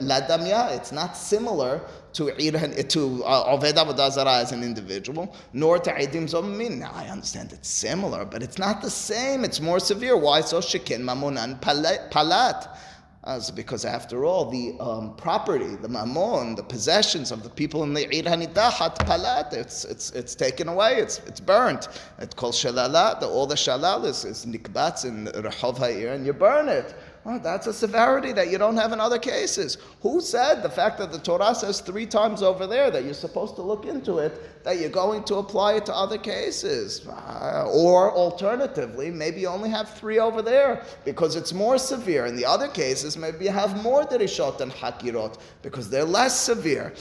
ladamya. 0.00 0.76
It's 0.76 0.90
not 0.90 1.16
similar 1.16 1.80
to 2.14 2.24
to 2.32 3.24
uh, 3.24 3.56
Oved 3.56 4.26
as 4.26 4.50
an 4.50 4.64
individual, 4.64 5.36
nor 5.52 5.78
to 5.78 5.92
Eidim 5.92 6.24
Zomin. 6.28 6.78
Now 6.78 6.90
I 6.96 7.06
understand 7.06 7.52
it's 7.52 7.68
similar, 7.68 8.24
but 8.24 8.42
it's 8.42 8.58
not 8.58 8.82
the 8.82 8.90
same. 8.90 9.44
It's 9.44 9.60
more 9.60 9.78
severe. 9.78 10.16
Why 10.16 10.40
so? 10.40 10.58
Shekin 10.58 11.02
mamunan 11.02 11.60
palat. 11.60 12.76
As 13.24 13.52
because 13.52 13.84
after 13.84 14.24
all, 14.24 14.50
the 14.50 14.74
um, 14.80 15.14
property, 15.14 15.76
the 15.76 15.88
mammon, 15.88 16.56
the 16.56 16.62
possessions 16.64 17.30
of 17.30 17.44
the 17.44 17.50
people 17.50 17.84
in 17.84 17.94
the 17.94 18.02
Ir 18.12 18.24
Palat, 18.24 19.52
it's, 19.52 19.84
it's, 19.84 20.10
it's 20.10 20.34
taken 20.34 20.66
away, 20.66 20.94
it's, 20.96 21.20
it's 21.20 21.38
burnt. 21.38 21.86
It's 22.18 22.34
called 22.34 22.54
Shalala, 22.54 23.20
the, 23.20 23.28
all 23.28 23.46
the 23.46 23.54
Shalal 23.54 24.06
is, 24.06 24.24
is 24.24 24.44
nikbats 24.44 25.04
in 25.04 25.26
Rehov 25.26 25.78
Ha'ir, 25.78 26.14
and 26.14 26.26
you 26.26 26.32
burn 26.32 26.68
it. 26.68 26.96
Well, 27.24 27.38
that's 27.38 27.68
a 27.68 27.72
severity 27.72 28.32
that 28.32 28.50
you 28.50 28.58
don't 28.58 28.76
have 28.76 28.92
in 28.92 28.98
other 28.98 29.18
cases. 29.18 29.78
Who 30.00 30.20
said 30.20 30.60
the 30.62 30.68
fact 30.68 30.98
that 30.98 31.12
the 31.12 31.18
Torah 31.18 31.54
says 31.54 31.80
three 31.80 32.04
times 32.04 32.42
over 32.42 32.66
there 32.66 32.90
that 32.90 33.04
you're 33.04 33.14
supposed 33.14 33.54
to 33.56 33.62
look 33.62 33.86
into 33.86 34.18
it, 34.18 34.64
that 34.64 34.80
you're 34.80 34.90
going 34.90 35.22
to 35.24 35.36
apply 35.36 35.74
it 35.74 35.86
to 35.86 35.94
other 35.94 36.18
cases? 36.18 37.06
Uh, 37.06 37.70
or 37.72 38.12
alternatively, 38.12 39.10
maybe 39.10 39.40
you 39.42 39.46
only 39.46 39.70
have 39.70 39.88
three 39.90 40.18
over 40.18 40.42
there 40.42 40.84
because 41.04 41.36
it's 41.36 41.52
more 41.52 41.78
severe. 41.78 42.26
In 42.26 42.34
the 42.34 42.44
other 42.44 42.66
cases, 42.66 43.16
maybe 43.16 43.44
you 43.44 43.52
have 43.52 43.80
more 43.84 44.02
derishot 44.02 44.58
than 44.58 44.72
hakirot 44.72 45.38
because 45.62 45.88
they're 45.88 46.04
less 46.04 46.36
severe. 46.36 46.92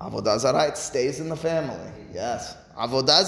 Avodah 0.00 0.38
Zarah, 0.38 0.68
it 0.68 0.76
stays 0.76 1.18
in 1.18 1.28
the 1.28 1.36
family. 1.36 1.90
Yes. 2.12 2.56
Avodah. 2.76 3.26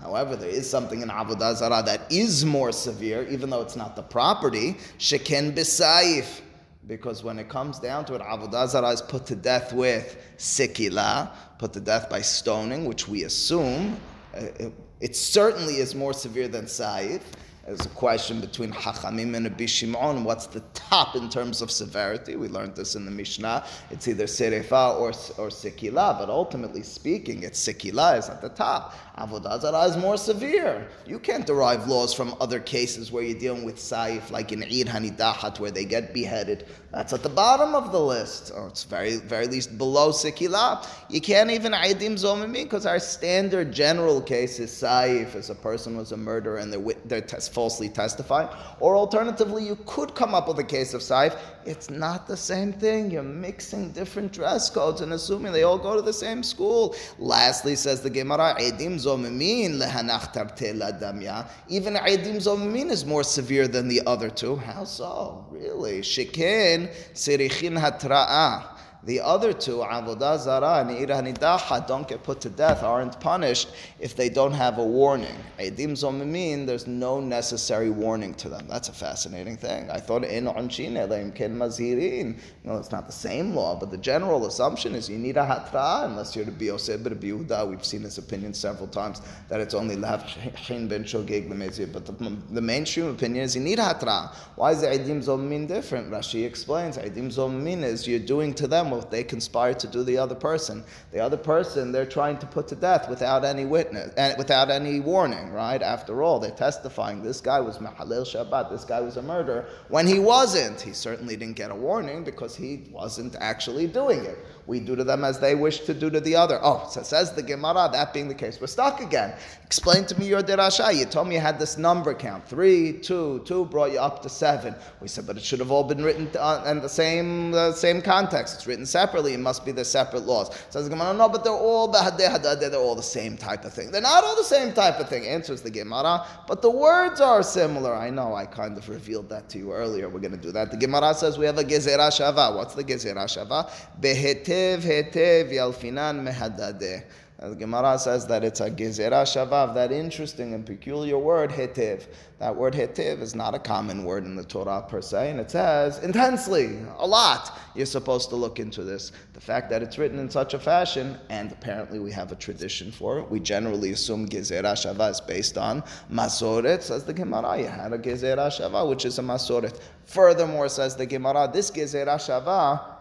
However, 0.00 0.36
there 0.36 0.48
is 0.48 0.68
something 0.68 1.00
in 1.00 1.08
Avodah 1.08 1.56
Zarah 1.56 1.82
that 1.84 2.10
is 2.10 2.44
more 2.44 2.72
severe, 2.72 3.26
even 3.28 3.50
though 3.50 3.62
it's 3.62 3.76
not 3.76 3.96
the 3.96 4.02
property. 4.02 4.76
Sheken 4.98 5.54
b'saif. 5.54 6.42
Because 6.86 7.22
when 7.22 7.38
it 7.38 7.48
comes 7.48 7.78
down 7.78 8.04
to 8.06 8.14
it, 8.14 8.22
Avodah 8.22 8.68
Zarah 8.68 8.90
is 8.90 9.02
put 9.02 9.26
to 9.26 9.36
death 9.36 9.72
with 9.72 10.16
sikila, 10.38 11.30
put 11.58 11.72
to 11.74 11.80
death 11.80 12.08
by 12.08 12.22
stoning, 12.22 12.86
which 12.86 13.06
we 13.08 13.24
assume. 13.24 14.00
Uh, 14.34 14.40
it, 14.58 14.72
it 15.00 15.16
certainly 15.16 15.76
is 15.76 15.94
more 15.94 16.12
severe 16.12 16.48
than 16.48 16.64
saif. 16.64 17.20
There's 17.68 17.84
a 17.84 17.90
question 17.90 18.40
between 18.40 18.72
Hachamim 18.72 19.34
and 19.34 19.44
Rabbi 19.44 19.66
Shimon. 19.66 20.24
What's 20.24 20.46
the 20.46 20.60
top 20.72 21.14
in 21.16 21.28
terms 21.28 21.60
of 21.60 21.70
severity? 21.70 22.34
We 22.34 22.48
learned 22.48 22.74
this 22.74 22.94
in 22.94 23.04
the 23.04 23.10
Mishnah. 23.10 23.62
It's 23.90 24.08
either 24.08 24.24
Serefa 24.24 24.98
or, 24.98 25.08
or 25.08 25.50
Sikila, 25.50 26.18
but 26.18 26.30
ultimately 26.30 26.82
speaking, 26.82 27.42
it's 27.42 27.62
Sikila 27.62 28.16
is 28.16 28.30
at 28.30 28.40
the 28.40 28.48
top. 28.48 28.94
Avodah 29.18 29.60
Zarah 29.60 29.84
is 29.84 29.98
more 29.98 30.16
severe. 30.16 30.88
You 31.04 31.18
can't 31.18 31.44
derive 31.44 31.88
laws 31.88 32.14
from 32.14 32.34
other 32.40 32.58
cases 32.58 33.12
where 33.12 33.22
you're 33.22 33.38
dealing 33.38 33.64
with 33.64 33.76
Saif, 33.76 34.30
like 34.30 34.50
in 34.52 34.62
Eid 34.62 34.86
Hanidahat, 34.86 35.58
where 35.58 35.72
they 35.72 35.84
get 35.84 36.14
beheaded. 36.14 36.64
That's 36.92 37.12
at 37.12 37.22
the 37.22 37.28
bottom 37.28 37.74
of 37.74 37.92
the 37.92 38.00
list, 38.00 38.50
or 38.54 38.68
it's 38.68 38.84
very, 38.84 39.16
very 39.16 39.46
least 39.46 39.76
below 39.76 40.10
Sikila. 40.10 40.86
You 41.10 41.20
can't 41.20 41.50
even 41.50 41.72
Aidim 41.72 42.12
Zomimi, 42.12 42.62
because 42.62 42.86
our 42.86 43.00
standard 43.00 43.72
general 43.72 44.22
case 44.22 44.58
is 44.58 44.70
Saif, 44.70 45.34
as 45.34 45.50
a 45.50 45.54
person 45.54 45.98
was 45.98 46.12
a 46.12 46.16
murderer 46.16 46.58
and 46.58 46.72
they're, 46.72 46.94
they're 47.04 47.20
tes- 47.20 47.48
falsely 47.58 47.88
testify. 47.88 48.46
Or 48.78 48.94
alternatively, 48.94 49.64
you 49.66 49.76
could 49.84 50.14
come 50.14 50.32
up 50.32 50.46
with 50.46 50.60
a 50.60 50.68
case 50.76 50.94
of 50.94 51.00
Saif. 51.00 51.36
It's 51.66 51.90
not 51.90 52.28
the 52.28 52.36
same 52.36 52.72
thing. 52.72 53.10
You're 53.10 53.24
mixing 53.24 53.90
different 53.90 54.32
dress 54.32 54.70
codes 54.70 55.00
and 55.00 55.12
assuming 55.12 55.50
they 55.50 55.64
all 55.64 55.76
go 55.76 55.96
to 55.96 56.02
the 56.02 56.12
same 56.12 56.44
school. 56.44 56.94
Lastly, 57.18 57.74
says 57.74 58.00
the 58.00 58.10
Gemara, 58.10 58.54
Aidim 58.60 58.94
zomimin 59.04 59.72
ladamya. 59.80 61.48
Even 61.68 61.94
Eidim 61.94 62.36
zomimin 62.36 62.92
is 62.92 63.04
more 63.04 63.24
severe 63.24 63.66
than 63.66 63.88
the 63.88 64.02
other 64.06 64.30
two. 64.30 64.54
How 64.54 64.84
so? 64.84 65.44
Really? 65.50 66.02
Shikin 66.02 66.94
sirichin 67.14 67.76
hatra'ah. 67.76 68.77
The 69.04 69.20
other 69.20 69.52
two, 69.52 69.76
Avodah 69.76 70.38
Zarah 70.40 70.80
and 70.80 70.90
Ir 70.90 71.06
Hanidaha, 71.06 71.86
don't 71.86 72.08
get 72.08 72.24
put 72.24 72.40
to 72.40 72.50
death, 72.50 72.82
aren't 72.82 73.18
punished 73.20 73.68
if 74.00 74.16
they 74.16 74.28
don't 74.28 74.52
have 74.52 74.78
a 74.78 74.84
warning. 74.84 75.36
Eidim 75.58 75.92
Zomimin, 75.92 76.66
there's 76.66 76.88
no 76.88 77.20
necessary 77.20 77.90
warning 77.90 78.34
to 78.34 78.48
them. 78.48 78.66
That's 78.68 78.88
a 78.88 78.92
fascinating 78.92 79.56
thing. 79.56 79.88
I 79.88 79.98
thought 79.98 80.24
in 80.24 80.46
Unshin 80.46 80.94
Eleim 80.94 81.32
Ken 81.32 81.56
Mazirin. 81.56 82.38
No, 82.64 82.76
it's 82.76 82.90
not 82.90 83.06
the 83.06 83.12
same 83.12 83.54
law, 83.54 83.76
but 83.78 83.92
the 83.92 83.98
general 83.98 84.46
assumption 84.46 84.96
is 84.96 85.08
you 85.08 85.16
need 85.16 85.36
a 85.36 85.44
hatra 85.44 86.04
unless 86.04 86.34
you're 86.34 86.44
to 86.44 86.50
be 86.50 86.66
Oseh 86.66 87.02
but 87.02 87.68
We've 87.68 87.84
seen 87.84 88.02
this 88.02 88.18
opinion 88.18 88.52
several 88.52 88.88
times 88.88 89.22
that 89.48 89.60
it's 89.60 89.74
only 89.74 89.94
lav 89.94 90.28
Shin 90.56 90.88
ben 90.88 91.04
Shogeg 91.04 91.48
But 91.92 92.04
the, 92.04 92.36
the 92.50 92.60
mainstream 92.60 93.06
opinion 93.06 93.44
is 93.44 93.54
you 93.54 93.62
need 93.62 93.78
hatra. 93.78 94.34
Why 94.56 94.72
is 94.72 94.80
the 94.80 94.88
Eidim 94.88 95.22
Zomimin 95.22 95.68
different? 95.68 96.10
Rashi 96.10 96.44
explains 96.44 96.98
Eidim 96.98 97.28
Zomimin 97.28 97.84
is 97.84 98.08
you're 98.08 98.18
doing 98.18 98.54
to 98.54 98.66
them 98.66 98.87
what 98.90 99.10
they 99.10 99.24
conspire 99.24 99.74
to 99.74 99.86
do 99.86 100.02
the 100.02 100.18
other 100.18 100.34
person. 100.34 100.84
The 101.12 101.20
other 101.20 101.36
person 101.36 101.92
they're 101.92 102.06
trying 102.06 102.38
to 102.38 102.46
put 102.46 102.68
to 102.68 102.76
death 102.76 103.08
without 103.08 103.44
any 103.44 103.64
witness 103.64 104.12
and 104.16 104.36
without 104.38 104.70
any 104.70 105.00
warning, 105.00 105.50
right? 105.50 105.80
After 105.80 106.22
all, 106.22 106.38
they're 106.38 106.50
testifying 106.50 107.22
this 107.22 107.40
guy 107.40 107.60
was 107.60 107.78
Mahalil 107.78 108.24
Shabbat, 108.24 108.70
this 108.70 108.84
guy 108.84 109.00
was 109.00 109.16
a 109.16 109.22
murderer. 109.22 109.66
When 109.88 110.06
he 110.06 110.18
wasn't, 110.18 110.80
he 110.80 110.92
certainly 110.92 111.36
didn't 111.36 111.56
get 111.56 111.70
a 111.70 111.74
warning 111.74 112.24
because 112.24 112.56
he 112.56 112.84
wasn't 112.90 113.36
actually 113.38 113.86
doing 113.86 114.24
it. 114.24 114.38
We 114.68 114.80
do 114.80 114.94
to 114.96 115.02
them 115.02 115.24
as 115.24 115.38
they 115.38 115.54
wish 115.54 115.80
to 115.86 115.94
do 115.94 116.10
to 116.10 116.20
the 116.20 116.36
other. 116.36 116.60
Oh, 116.62 116.86
so 116.90 117.02
says 117.02 117.32
the 117.32 117.42
Gemara, 117.42 117.88
that 117.90 118.12
being 118.12 118.28
the 118.28 118.34
case, 118.34 118.60
we're 118.60 118.66
stuck 118.66 119.00
again. 119.00 119.32
Explain 119.64 120.04
to 120.04 120.20
me 120.20 120.26
your 120.26 120.42
derasha. 120.42 120.94
You 120.94 121.06
told 121.06 121.26
me 121.26 121.36
you 121.36 121.40
had 121.40 121.58
this 121.58 121.78
number 121.78 122.12
count. 122.12 122.46
Three, 122.46 122.92
two, 122.92 123.42
two 123.46 123.64
brought 123.64 123.92
you 123.92 123.98
up 123.98 124.20
to 124.24 124.28
seven. 124.28 124.74
We 125.00 125.08
said, 125.08 125.26
but 125.26 125.38
it 125.38 125.42
should 125.42 125.60
have 125.60 125.70
all 125.70 125.84
been 125.84 126.04
written 126.04 126.26
in 126.66 126.80
the 126.82 126.88
same 126.88 127.54
uh, 127.54 127.72
same 127.72 128.02
context. 128.02 128.56
It's 128.56 128.66
written 128.66 128.84
separately. 128.84 129.32
It 129.32 129.40
must 129.40 129.64
be 129.64 129.72
the 129.72 129.86
separate 129.86 130.26
laws. 130.26 130.54
Says 130.68 130.84
the 130.84 130.90
Gemara, 130.90 131.14
no, 131.14 131.30
but 131.30 131.44
they're 131.44 131.52
all 131.54 131.88
they're 131.88 132.74
all 132.76 132.94
the 132.94 133.02
same 133.02 133.38
type 133.38 133.64
of 133.64 133.72
thing. 133.72 133.90
They're 133.90 134.02
not 134.02 134.22
all 134.22 134.36
the 134.36 134.44
same 134.44 134.74
type 134.74 135.00
of 135.00 135.08
thing. 135.08 135.26
Answers 135.26 135.62
the 135.62 135.70
Gemara, 135.70 136.26
but 136.46 136.60
the 136.60 136.70
words 136.70 137.22
are 137.22 137.42
similar. 137.42 137.94
I 137.94 138.10
know. 138.10 138.34
I 138.34 138.44
kind 138.44 138.76
of 138.76 138.86
revealed 138.90 139.30
that 139.30 139.48
to 139.48 139.58
you 139.58 139.72
earlier. 139.72 140.10
We're 140.10 140.20
going 140.20 140.32
to 140.32 140.46
do 140.48 140.52
that. 140.52 140.70
The 140.70 140.76
Gemara 140.76 141.14
says 141.14 141.38
we 141.38 141.46
have 141.46 141.56
a 141.56 141.64
gezerah 141.64 142.10
shava. 142.10 142.54
What's 142.54 142.74
the 142.74 142.84
gezerah 142.84 143.24
shava? 143.24 143.70
Behete 143.98 144.57
hetev 144.58 144.82
hetev 144.82 145.52
yalfinan 145.52 146.26
mehadadeh. 146.26 147.04
The 147.40 147.54
Gemara 147.54 147.96
says 148.00 148.26
that 148.26 148.42
it's 148.42 148.60
a 148.60 148.68
gezerah 148.68 149.22
shavav, 149.22 149.72
that 149.74 149.92
interesting 149.92 150.54
and 150.54 150.66
peculiar 150.66 151.16
word, 151.16 151.50
hetev. 151.50 152.04
That 152.40 152.56
word 152.56 152.74
hetev 152.74 153.20
is 153.20 153.36
not 153.36 153.54
a 153.54 153.60
common 153.60 154.02
word 154.02 154.24
in 154.24 154.34
the 154.34 154.42
Torah 154.42 154.84
per 154.88 155.00
se, 155.00 155.30
and 155.30 155.38
it 155.38 155.52
says 155.52 156.00
intensely, 156.00 156.80
a 156.96 157.06
lot. 157.06 157.56
You're 157.76 157.86
supposed 157.86 158.30
to 158.30 158.36
look 158.36 158.58
into 158.58 158.82
this. 158.82 159.12
The 159.34 159.40
fact 159.40 159.70
that 159.70 159.84
it's 159.84 159.98
written 159.98 160.18
in 160.18 160.28
such 160.28 160.52
a 160.54 160.58
fashion, 160.58 161.16
and 161.30 161.52
apparently 161.52 162.00
we 162.00 162.10
have 162.10 162.32
a 162.32 162.34
tradition 162.34 162.90
for 162.90 163.20
it, 163.20 163.30
we 163.30 163.38
generally 163.38 163.92
assume 163.92 164.28
gezerah 164.28 164.74
shava 164.74 165.08
is 165.08 165.20
based 165.20 165.56
on 165.56 165.84
masoret, 166.10 166.82
says 166.82 167.04
the 167.04 167.14
Gemara. 167.14 167.56
You 167.56 167.66
had 167.66 167.92
a 167.92 167.98
gezerah 167.98 168.48
shava, 168.48 168.88
which 168.88 169.04
is 169.04 169.20
a 169.20 169.22
masoret. 169.22 169.78
Furthermore, 170.06 170.68
says 170.68 170.96
the 170.96 171.06
Gemara, 171.06 171.48
this 171.52 171.70
gezerah 171.70 172.16
shava 172.16 172.97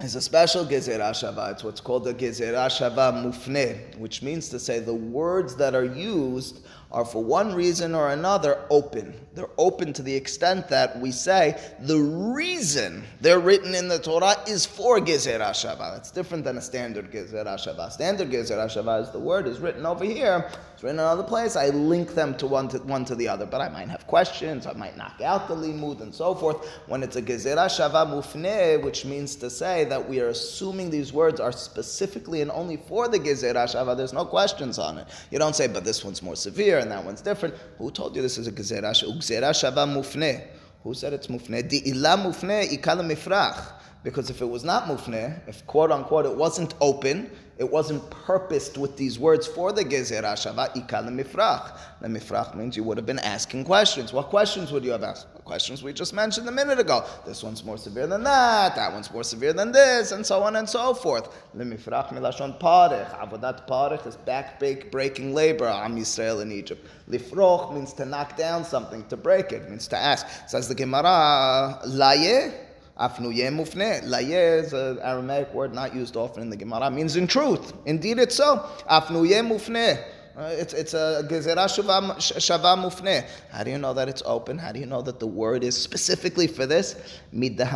is 0.00 0.14
a 0.14 0.20
special 0.20 0.64
Gezerah 0.64 1.12
Shava. 1.12 1.52
It's 1.52 1.64
what's 1.64 1.80
called 1.80 2.04
the 2.04 2.12
Gezerah 2.12 2.68
Shava 2.68 3.12
Mufne, 3.12 3.96
which 3.96 4.22
means 4.22 4.48
to 4.50 4.58
say 4.58 4.78
the 4.78 4.94
words 4.94 5.56
that 5.56 5.74
are 5.74 5.84
used 5.84 6.66
are 6.96 7.04
for 7.04 7.22
one 7.22 7.54
reason 7.54 7.94
or 7.94 8.12
another 8.12 8.64
open. 8.70 9.12
They're 9.34 9.50
open 9.58 9.92
to 9.92 10.02
the 10.02 10.14
extent 10.14 10.66
that 10.70 10.98
we 10.98 11.12
say 11.12 11.60
the 11.80 11.98
reason 11.98 13.04
they're 13.20 13.38
written 13.38 13.74
in 13.74 13.86
the 13.86 13.98
Torah 13.98 14.36
is 14.48 14.64
for 14.64 14.98
Gezerah 14.98 15.50
Shava. 15.50 15.92
That's 15.92 16.10
different 16.10 16.42
than 16.42 16.56
a 16.56 16.62
standard 16.62 17.12
Gezerah 17.12 17.58
Shava. 17.58 17.92
Standard 17.92 18.30
Gezerah 18.30 18.68
Shava 18.68 19.02
is 19.02 19.10
the 19.10 19.18
word 19.18 19.46
is 19.46 19.58
written 19.58 19.84
over 19.84 20.06
here, 20.06 20.50
it's 20.72 20.82
written 20.82 20.98
another 20.98 21.22
place. 21.22 21.54
I 21.54 21.68
link 21.68 22.14
them 22.14 22.34
to 22.38 22.46
one 22.46 22.66
to 22.68 22.78
one 22.78 23.04
to 23.04 23.14
the 23.14 23.28
other, 23.28 23.44
but 23.44 23.60
I 23.60 23.68
might 23.68 23.90
have 23.90 24.06
questions, 24.06 24.66
I 24.66 24.72
might 24.72 24.96
knock 24.96 25.20
out 25.22 25.48
the 25.48 25.54
limud 25.54 26.00
and 26.00 26.14
so 26.14 26.34
forth. 26.34 26.66
When 26.86 27.02
it's 27.02 27.16
a 27.16 27.22
Gezerah 27.22 27.68
Shava 27.68 28.06
Mufne, 28.06 28.82
which 28.82 29.04
means 29.04 29.36
to 29.36 29.50
say 29.50 29.84
that 29.84 30.08
we 30.08 30.20
are 30.20 30.28
assuming 30.28 30.88
these 30.88 31.12
words 31.12 31.40
are 31.40 31.52
specifically 31.52 32.40
and 32.40 32.50
only 32.50 32.78
for 32.78 33.06
the 33.06 33.18
Gezerah 33.18 33.66
Shava, 33.66 33.94
there's 33.94 34.14
no 34.14 34.24
questions 34.24 34.78
on 34.78 34.96
it. 34.96 35.06
You 35.30 35.38
don't 35.38 35.54
say, 35.54 35.66
but 35.66 35.84
this 35.84 36.02
one's 36.02 36.22
more 36.22 36.36
severe 36.36 36.85
and 36.86 36.92
that 36.92 37.04
one's 37.04 37.20
different. 37.20 37.54
Who 37.78 37.90
told 37.90 38.14
you 38.14 38.22
this 38.22 38.38
is 38.38 38.46
a 38.46 38.52
Gezerah 38.52 38.92
Shava 38.92 39.86
Mufne? 39.86 40.46
Who 40.82 40.94
said 40.94 41.12
it's 41.12 41.26
Mufne? 41.26 41.68
Di 41.68 41.82
ila 41.90 42.16
Mufne 42.16 42.68
ikala 42.68 43.04
mifrach. 43.04 43.72
Because 44.04 44.30
if 44.30 44.40
it 44.40 44.44
was 44.44 44.62
not 44.62 44.84
mufne, 44.84 45.36
if 45.48 45.66
quote 45.66 45.90
unquote 45.90 46.26
it 46.26 46.36
wasn't 46.36 46.74
open, 46.80 47.28
it 47.58 47.68
wasn't 47.68 48.08
purposed 48.08 48.76
with 48.76 48.96
these 48.96 49.18
words 49.18 49.48
for 49.48 49.72
the 49.72 49.84
gezerah 49.84 50.34
shava 50.34 50.72
ikal 50.76 51.08
mifrach. 51.08 51.76
The 52.00 52.06
mifrach 52.06 52.54
means 52.54 52.76
you 52.76 52.84
would 52.84 52.98
have 52.98 53.06
been 53.06 53.18
asking 53.18 53.64
questions. 53.64 54.12
What 54.12 54.28
questions 54.28 54.70
would 54.70 54.84
you 54.84 54.92
have 54.92 55.02
asked? 55.02 55.26
Questions 55.46 55.80
we 55.80 55.92
just 55.92 56.12
mentioned 56.12 56.48
a 56.48 56.50
minute 56.50 56.80
ago. 56.80 57.04
This 57.24 57.44
one's 57.44 57.64
more 57.64 57.78
severe 57.78 58.08
than 58.08 58.24
that. 58.24 58.74
That 58.74 58.92
one's 58.92 59.12
more 59.12 59.22
severe 59.22 59.52
than 59.52 59.70
this, 59.70 60.10
and 60.10 60.26
so 60.26 60.42
on 60.42 60.56
and 60.56 60.68
so 60.68 60.92
forth. 60.92 61.32
The 61.54 61.62
mifrach 61.62 62.08
milashon 62.08 62.58
parich. 62.58 63.08
Avodat 63.20 63.68
parich 63.68 64.04
is 64.08 64.16
back 64.16 64.58
breaking 64.90 65.34
labor. 65.34 65.68
Am 65.68 65.96
Yisrael 65.96 66.42
in 66.42 66.50
Egypt. 66.50 66.84
Lifroch 67.08 67.72
means 67.72 67.92
to 67.92 68.04
knock 68.04 68.36
down 68.36 68.64
something, 68.64 69.06
to 69.06 69.16
break 69.16 69.52
it. 69.52 69.70
Means 69.70 69.86
to 69.86 69.96
ask. 69.96 70.26
Says 70.48 70.66
the 70.66 70.74
Gemara, 70.74 71.78
laye 71.86 72.52
Afnuye 72.98 73.48
mufne. 73.50 74.02
Laye 74.08 74.58
is 74.58 74.72
an 74.72 74.98
Aramaic 74.98 75.54
word 75.54 75.72
not 75.72 75.94
used 75.94 76.16
often 76.16 76.42
in 76.42 76.50
the 76.50 76.56
Gemara. 76.56 76.90
Means 76.90 77.14
in 77.14 77.28
truth. 77.28 77.72
Indeed, 77.84 78.18
it's 78.18 78.34
so. 78.34 78.68
Afnuye 78.90 79.46
mufne. 79.46 80.02
Uh, 80.36 80.50
it's, 80.52 80.74
it's 80.74 80.92
a 80.92 81.26
gezerah 81.30 81.64
shava 81.64 82.76
mufne. 82.76 83.26
How 83.50 83.64
do 83.64 83.70
you 83.70 83.78
know 83.78 83.94
that 83.94 84.06
it's 84.06 84.22
open? 84.26 84.58
How 84.58 84.70
do 84.70 84.78
you 84.78 84.84
know 84.84 85.00
that 85.00 85.18
the 85.18 85.26
word 85.26 85.64
is 85.64 85.80
specifically 85.80 86.46
for 86.46 86.66
this? 86.66 86.94
From 87.30 87.40
the 87.56 87.66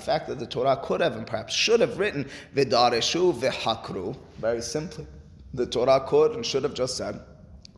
fact 0.00 0.28
that 0.28 0.38
the 0.38 0.46
Torah 0.46 0.80
could 0.82 1.02
have 1.02 1.16
and 1.16 1.26
perhaps 1.26 1.52
should 1.52 1.80
have 1.80 1.98
written 1.98 2.26
v'dareshu 2.56 3.34
v'hakru. 3.34 4.16
Very 4.38 4.62
simply, 4.62 5.06
the 5.52 5.66
Torah 5.66 6.00
could 6.06 6.32
and 6.32 6.46
should 6.46 6.62
have 6.62 6.72
just 6.72 6.96
said, 6.96 7.20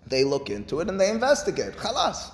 they 0.06 0.22
look 0.22 0.48
into 0.48 0.78
it 0.78 0.88
and 0.88 1.00
they 1.00 1.10
investigate. 1.10 1.72
Chalas. 1.72 2.30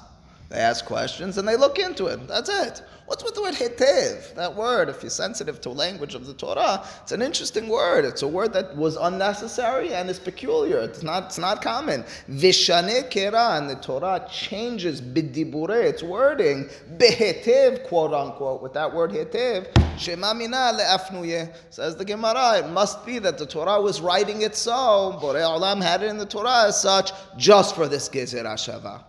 They 0.48 0.58
ask 0.58 0.84
questions 0.84 1.38
and 1.38 1.48
they 1.48 1.56
look 1.56 1.78
into 1.78 2.06
it. 2.06 2.26
That's 2.28 2.48
it. 2.48 2.82
What's 3.06 3.22
with 3.22 3.34
the 3.34 3.42
word 3.42 3.54
hetev? 3.54 4.34
That 4.34 4.56
word, 4.56 4.88
if 4.88 5.00
you're 5.00 5.10
sensitive 5.10 5.60
to 5.60 5.70
language 5.70 6.16
of 6.16 6.26
the 6.26 6.34
Torah, 6.34 6.84
it's 7.02 7.12
an 7.12 7.22
interesting 7.22 7.68
word. 7.68 8.04
It's 8.04 8.22
a 8.22 8.28
word 8.28 8.52
that 8.54 8.76
was 8.76 8.96
unnecessary 8.96 9.94
and 9.94 10.10
is 10.10 10.18
peculiar. 10.18 10.80
It's 10.80 11.04
not, 11.04 11.26
it's 11.26 11.38
not 11.38 11.62
common. 11.62 12.02
Vishane 12.28 13.08
kera, 13.08 13.58
and 13.58 13.70
the 13.70 13.76
Torah 13.76 14.26
changes 14.28 15.00
bidibure, 15.00 15.84
its 15.84 16.02
wording, 16.02 16.68
behetev, 16.96 17.84
quote 17.84 18.12
unquote, 18.12 18.60
with 18.60 18.72
that 18.72 18.92
word 18.92 19.12
hetev, 19.12 19.68
shema 19.96 20.34
mina 20.34 20.72
le'afnuye. 20.76 21.54
Says 21.70 21.94
the 21.94 22.04
Gemara, 22.04 22.58
it 22.58 22.68
must 22.70 23.06
be 23.06 23.20
that 23.20 23.38
the 23.38 23.46
Torah 23.46 23.80
was 23.80 24.00
writing 24.00 24.42
it 24.42 24.56
so, 24.56 25.16
Borei 25.22 25.42
Olam 25.42 25.80
had 25.80 26.02
it 26.02 26.06
in 26.06 26.18
the 26.18 26.26
Torah 26.26 26.66
as 26.66 26.80
such, 26.80 27.12
just 27.36 27.76
for 27.76 27.86
this 27.86 28.08
gezer 28.08 28.42
shava. 28.42 29.04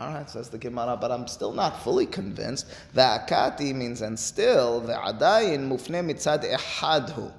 All 0.00 0.14
right, 0.14 0.30
says 0.30 0.48
the 0.48 0.56
Gemara, 0.56 0.96
but 0.96 1.12
I'm 1.12 1.26
still 1.28 1.52
not 1.52 1.82
fully 1.82 2.06
convinced. 2.06 2.66
The 2.94 3.02
akati 3.02 3.74
means, 3.74 4.00
and 4.00 4.18
still, 4.18 4.80
the 4.80 4.94
adayin 4.94 5.68
mufne 5.68 6.02
mitzad 6.02 6.50
ehadhu. 6.50 7.30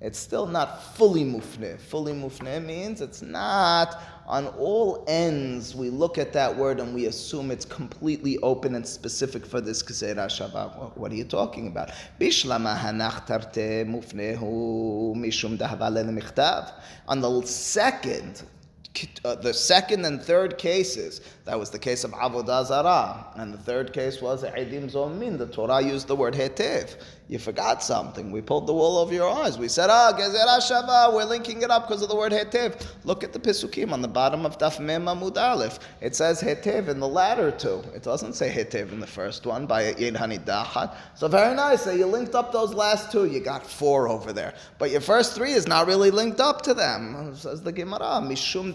It's 0.00 0.18
still 0.18 0.46
not 0.46 0.82
fully 0.96 1.24
mufne. 1.24 1.78
Fully 1.78 2.14
mufne 2.14 2.64
means 2.64 3.02
it's 3.02 3.20
not 3.20 4.00
on 4.26 4.46
all 4.58 5.04
ends. 5.08 5.74
We 5.74 5.90
look 5.90 6.16
at 6.16 6.32
that 6.32 6.56
word 6.56 6.80
and 6.80 6.94
we 6.94 7.04
assume 7.04 7.50
it's 7.50 7.66
completely 7.66 8.38
open 8.38 8.74
and 8.74 8.86
specific 8.86 9.44
for 9.44 9.60
this 9.60 9.82
gezerah 9.82 10.26
shava. 10.26 10.96
What 10.96 11.12
are 11.12 11.14
you 11.14 11.24
talking 11.24 11.66
about? 11.66 11.90
Bishlama 12.18 12.78
hanach 12.78 13.26
tarte 13.26 13.86
mufnehu 13.86 15.14
mishum 15.16 15.58
dahava 15.58 16.72
On 17.08 17.20
the 17.20 17.46
second, 17.46 18.42
uh, 19.24 19.34
the 19.36 19.52
second 19.52 20.04
and 20.04 20.20
third 20.20 20.58
cases, 20.58 21.20
that 21.44 21.58
was 21.58 21.70
the 21.70 21.78
case 21.78 22.04
of 22.04 22.12
Avodah 22.12 22.66
Zarah, 22.66 23.26
and 23.36 23.52
the 23.52 23.58
third 23.58 23.92
case 23.92 24.20
was 24.20 24.44
Eidim 24.44 24.90
Zomin. 24.90 25.38
The 25.38 25.46
Torah 25.46 25.80
used 25.80 26.06
the 26.06 26.16
word 26.16 26.34
Hetev. 26.34 26.96
You 27.28 27.40
forgot 27.40 27.82
something. 27.82 28.30
We 28.30 28.40
pulled 28.40 28.68
the 28.68 28.72
wool 28.72 28.98
over 28.98 29.12
your 29.12 29.28
eyes. 29.28 29.58
We 29.58 29.66
said, 29.66 29.90
ah, 29.90 30.12
Gezerah 30.16 30.60
Shava, 30.60 31.12
we're 31.12 31.24
linking 31.24 31.62
it 31.62 31.72
up 31.72 31.88
because 31.88 32.00
of 32.00 32.08
the 32.08 32.14
word 32.14 32.30
Hetev. 32.30 32.86
Look 33.02 33.24
at 33.24 33.32
the 33.32 33.40
Pisukim 33.40 33.92
on 33.92 34.00
the 34.00 34.06
bottom 34.06 34.46
of 34.46 34.58
Daf 34.58 34.78
Mem 34.78 35.06
Amud 35.06 35.36
Aleph. 35.36 35.80
It 36.00 36.14
says 36.14 36.40
Hetev 36.40 36.86
in 36.86 37.00
the 37.00 37.08
latter 37.08 37.50
two. 37.50 37.82
It 37.94 38.04
doesn't 38.04 38.34
say 38.34 38.48
Hetev 38.48 38.92
in 38.92 39.00
the 39.00 39.08
first 39.08 39.44
one 39.44 39.66
by 39.66 39.90
Yid 39.94 40.14
Dahat. 40.14 40.94
So 41.16 41.26
very 41.26 41.56
nice. 41.56 41.82
So 41.82 41.90
you 41.90 42.06
linked 42.06 42.36
up 42.36 42.52
those 42.52 42.72
last 42.72 43.10
two. 43.10 43.24
You 43.24 43.40
got 43.40 43.66
four 43.66 44.08
over 44.08 44.32
there. 44.32 44.54
But 44.78 44.92
your 44.92 45.00
first 45.00 45.34
three 45.34 45.52
is 45.52 45.66
not 45.66 45.88
really 45.88 46.12
linked 46.12 46.38
up 46.40 46.62
to 46.62 46.74
them. 46.74 47.34
Says 47.34 47.60
the 47.60 47.72
Gemara. 47.72 48.20
Mishum 48.22 48.72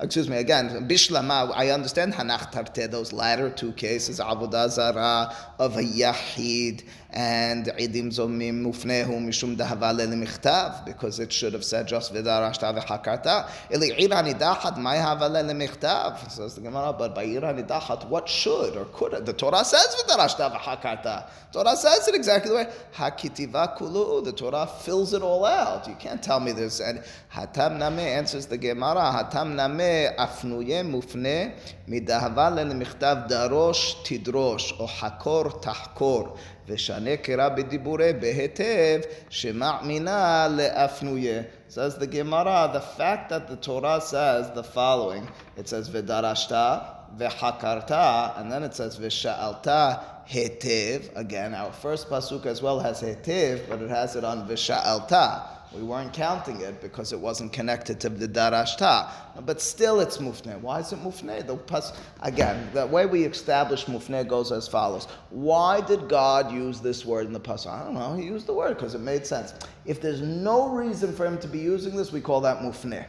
Excuse 0.00 0.28
me, 0.28 0.36
again, 0.36 0.88
Bishlama, 0.88 1.52
I 1.54 1.70
understand 1.70 2.12
Hanach 2.12 2.52
Tarte, 2.52 2.90
those 2.90 3.12
latter 3.12 3.48
two 3.50 3.72
cases, 3.72 4.18
Avodah 4.20 4.68
Zarah 4.68 5.34
of 5.58 5.76
a 5.76 5.82
Yahid 5.82 6.82
and 7.12 7.66
Idim 7.66 8.08
Zomim 8.08 8.62
Mufnehu 8.62 9.20
Mishum 9.20 9.56
Dahava 9.56 9.92
Lemichtav, 9.92 10.84
because 10.86 11.18
it 11.18 11.32
should 11.32 11.52
have 11.52 11.64
said 11.64 11.88
just 11.88 12.14
Vidarashta 12.14 12.78
Vehakarta. 12.78 13.50
Ili 13.70 13.90
Irani 13.90 14.38
Dahat, 14.38 14.78
Mai 14.78 14.96
Hava 14.96 15.28
Lemichtav. 15.28 16.30
Says 16.30 16.54
the 16.54 16.60
Gemara, 16.60 16.92
but 16.92 17.14
by 17.14 17.26
Irani 17.26 17.66
Dahat, 17.66 18.08
what 18.08 18.28
should 18.28 18.76
or 18.76 18.84
could 18.92 19.26
The 19.26 19.32
Torah 19.32 19.64
says 19.64 19.96
Vidarashta 19.96 20.56
Vehakarta. 20.56 21.28
Torah 21.52 21.76
says 21.76 22.06
it 22.06 22.14
exactly 22.14 22.50
the 22.50 22.56
way. 22.56 22.66
Hakitiva 22.94 23.76
Kulu, 23.76 24.24
the 24.24 24.32
Torah 24.32 24.66
fills 24.66 25.12
it 25.12 25.22
all 25.22 25.44
out. 25.44 25.88
You 25.88 25.96
can't 25.96 26.22
tell 26.22 26.38
me 26.38 26.52
this. 26.52 26.80
And 26.80 27.02
Hatam 27.34 27.78
Name 27.78 27.98
answers 27.98 28.46
the 28.46 28.56
Gemara, 28.56 29.00
Hatam 29.00 29.56
Name 29.56 30.14
Afnuye 30.16 30.84
Mufne 30.88 31.54
Midahava 31.88 32.52
Lemichtav 32.52 33.28
Darosh 33.28 33.96
Tidrosh, 34.04 34.78
or 34.78 34.86
Hakor 34.86 35.60
Tahkor. 35.60 36.38
ושנה 36.69 37.17
קרא 37.17 37.49
בדיבורי 37.49 38.13
בהיטב, 38.13 38.99
שמאמינה 39.29 40.47
לאפנויה. 40.57 41.41
Says 41.67 41.97
the 41.97 42.07
Gemara, 42.07 42.69
the 42.71 42.79
fact 42.79 43.29
that 43.29 43.47
the 43.47 43.55
Torah 43.55 43.99
says 43.99 44.51
the 44.51 44.63
following, 44.63 45.27
it 45.57 45.67
says 45.67 45.89
v'darashta, 45.89 46.85
v'hakarta, 47.17 48.39
and 48.39 48.51
then 48.51 48.63
it 48.63 48.73
says 48.75 48.97
v'sha'alta 48.97 49.99
hetev. 50.29 51.15
Again, 51.17 51.53
our 51.53 51.71
first 51.71 52.09
pasuk 52.09 52.45
as 52.45 52.61
well 52.61 52.79
has 52.79 53.01
hetev, 53.01 53.67
but 53.67 53.81
it 53.81 53.89
has 53.89 54.15
it 54.15 54.23
on 54.23 54.47
v'sha'alta. 54.47 55.41
We 55.72 55.84
weren't 55.84 56.12
counting 56.12 56.60
it 56.62 56.80
because 56.80 57.12
it 57.12 57.20
wasn't 57.20 57.52
connected 57.52 58.00
to 58.00 58.08
the 58.08 58.26
darashta. 58.26 59.08
But 59.46 59.60
still 59.60 60.00
it's 60.00 60.18
mufne. 60.18 60.60
Why 60.60 60.80
is 60.80 60.92
it 60.92 60.98
mufne? 60.98 61.46
The 61.46 61.56
pas- 61.56 61.92
again, 62.22 62.68
the 62.74 62.88
way 62.88 63.06
we 63.06 63.22
establish 63.22 63.84
mufne 63.84 64.26
goes 64.26 64.50
as 64.50 64.66
follows. 64.66 65.06
Why 65.30 65.80
did 65.80 66.08
God 66.08 66.52
use 66.52 66.80
this 66.80 67.06
word 67.06 67.26
in 67.26 67.32
the 67.32 67.38
pasuk? 67.38 67.70
I 67.70 67.84
don't 67.84 67.94
know. 67.94 68.16
He 68.16 68.24
used 68.24 68.46
the 68.46 68.52
word 68.52 68.76
because 68.76 68.96
it 68.96 69.00
made 69.00 69.24
sense. 69.24 69.54
If 69.84 70.00
there's 70.00 70.22
no 70.22 70.70
reason 70.70 71.14
for 71.14 71.24
him 71.24 71.38
to 71.38 71.46
be 71.46 71.60
using 71.60 71.94
this, 71.94 72.10
we 72.10 72.20
call 72.20 72.40
that 72.40 72.58
mufne. 72.58 73.06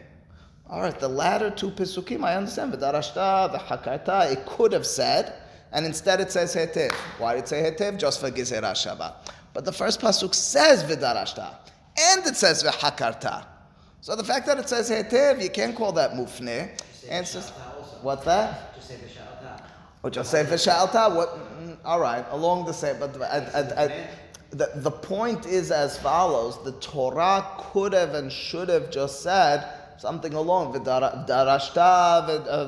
All 0.69 0.82
right, 0.82 0.97
the 0.97 1.10
latter 1.10 1.50
two 1.50 1.71
pisukim, 1.71 2.24
I 2.24 2.36
understand. 2.36 2.74
V'darashta, 2.74 3.58
v'hakarta, 3.58 4.32
it 4.32 4.45
could 4.45 4.71
have 4.71 4.86
said, 4.86 5.34
and 5.71 5.84
instead 5.84 6.21
it 6.21 6.32
says 6.32 6.56
hetev. 6.56 6.93
Why 7.17 7.34
did 7.34 7.45
it 7.45 7.47
say 7.47 7.71
hetev? 7.71 7.97
Just 7.97 8.21
for 8.21 8.30
gezerah 8.30 8.74
shava. 8.74 9.15
But 9.54 9.65
the 9.65 9.74
first 9.74 10.00
pasuk 10.00 10.36
says 10.36 10.84
v'darashta 10.84 11.56
and 12.09 12.25
it 12.25 12.35
says 12.35 12.63
vehakarta. 12.63 13.45
So 14.01 14.15
the 14.15 14.23
fact 14.23 14.47
that 14.47 14.57
it 14.57 14.67
says 14.67 14.89
hetev, 14.89 15.41
you 15.41 15.49
can't 15.49 15.75
call 15.75 15.91
that 15.93 16.11
mufne. 16.11 16.69
And 17.09 17.27
says, 17.27 17.49
what's 18.01 18.25
that? 18.25 18.73
Just 18.75 18.87
say 18.87 18.95
v'shalta. 18.95 19.63
Or 20.03 20.09
just 20.09 20.31
say 20.31 20.43
v'shalta. 20.43 21.15
What? 21.15 21.29
Mm, 21.61 21.77
all 21.85 21.99
right, 21.99 22.25
along 22.31 22.65
the 22.65 22.73
same. 22.73 22.99
But 22.99 23.13
the, 23.13 24.71
the 24.75 24.91
point 24.91 25.45
is 25.45 25.71
as 25.71 25.97
follows: 25.97 26.63
the 26.63 26.73
Torah 26.73 27.45
could 27.57 27.93
have 27.93 28.13
and 28.15 28.31
should 28.31 28.69
have 28.69 28.91
just 28.91 29.21
said 29.21 29.80
something 30.01 30.33
along 30.33 30.71
the 30.71 30.79
darashta, 30.79 31.77
uh, 31.77 32.65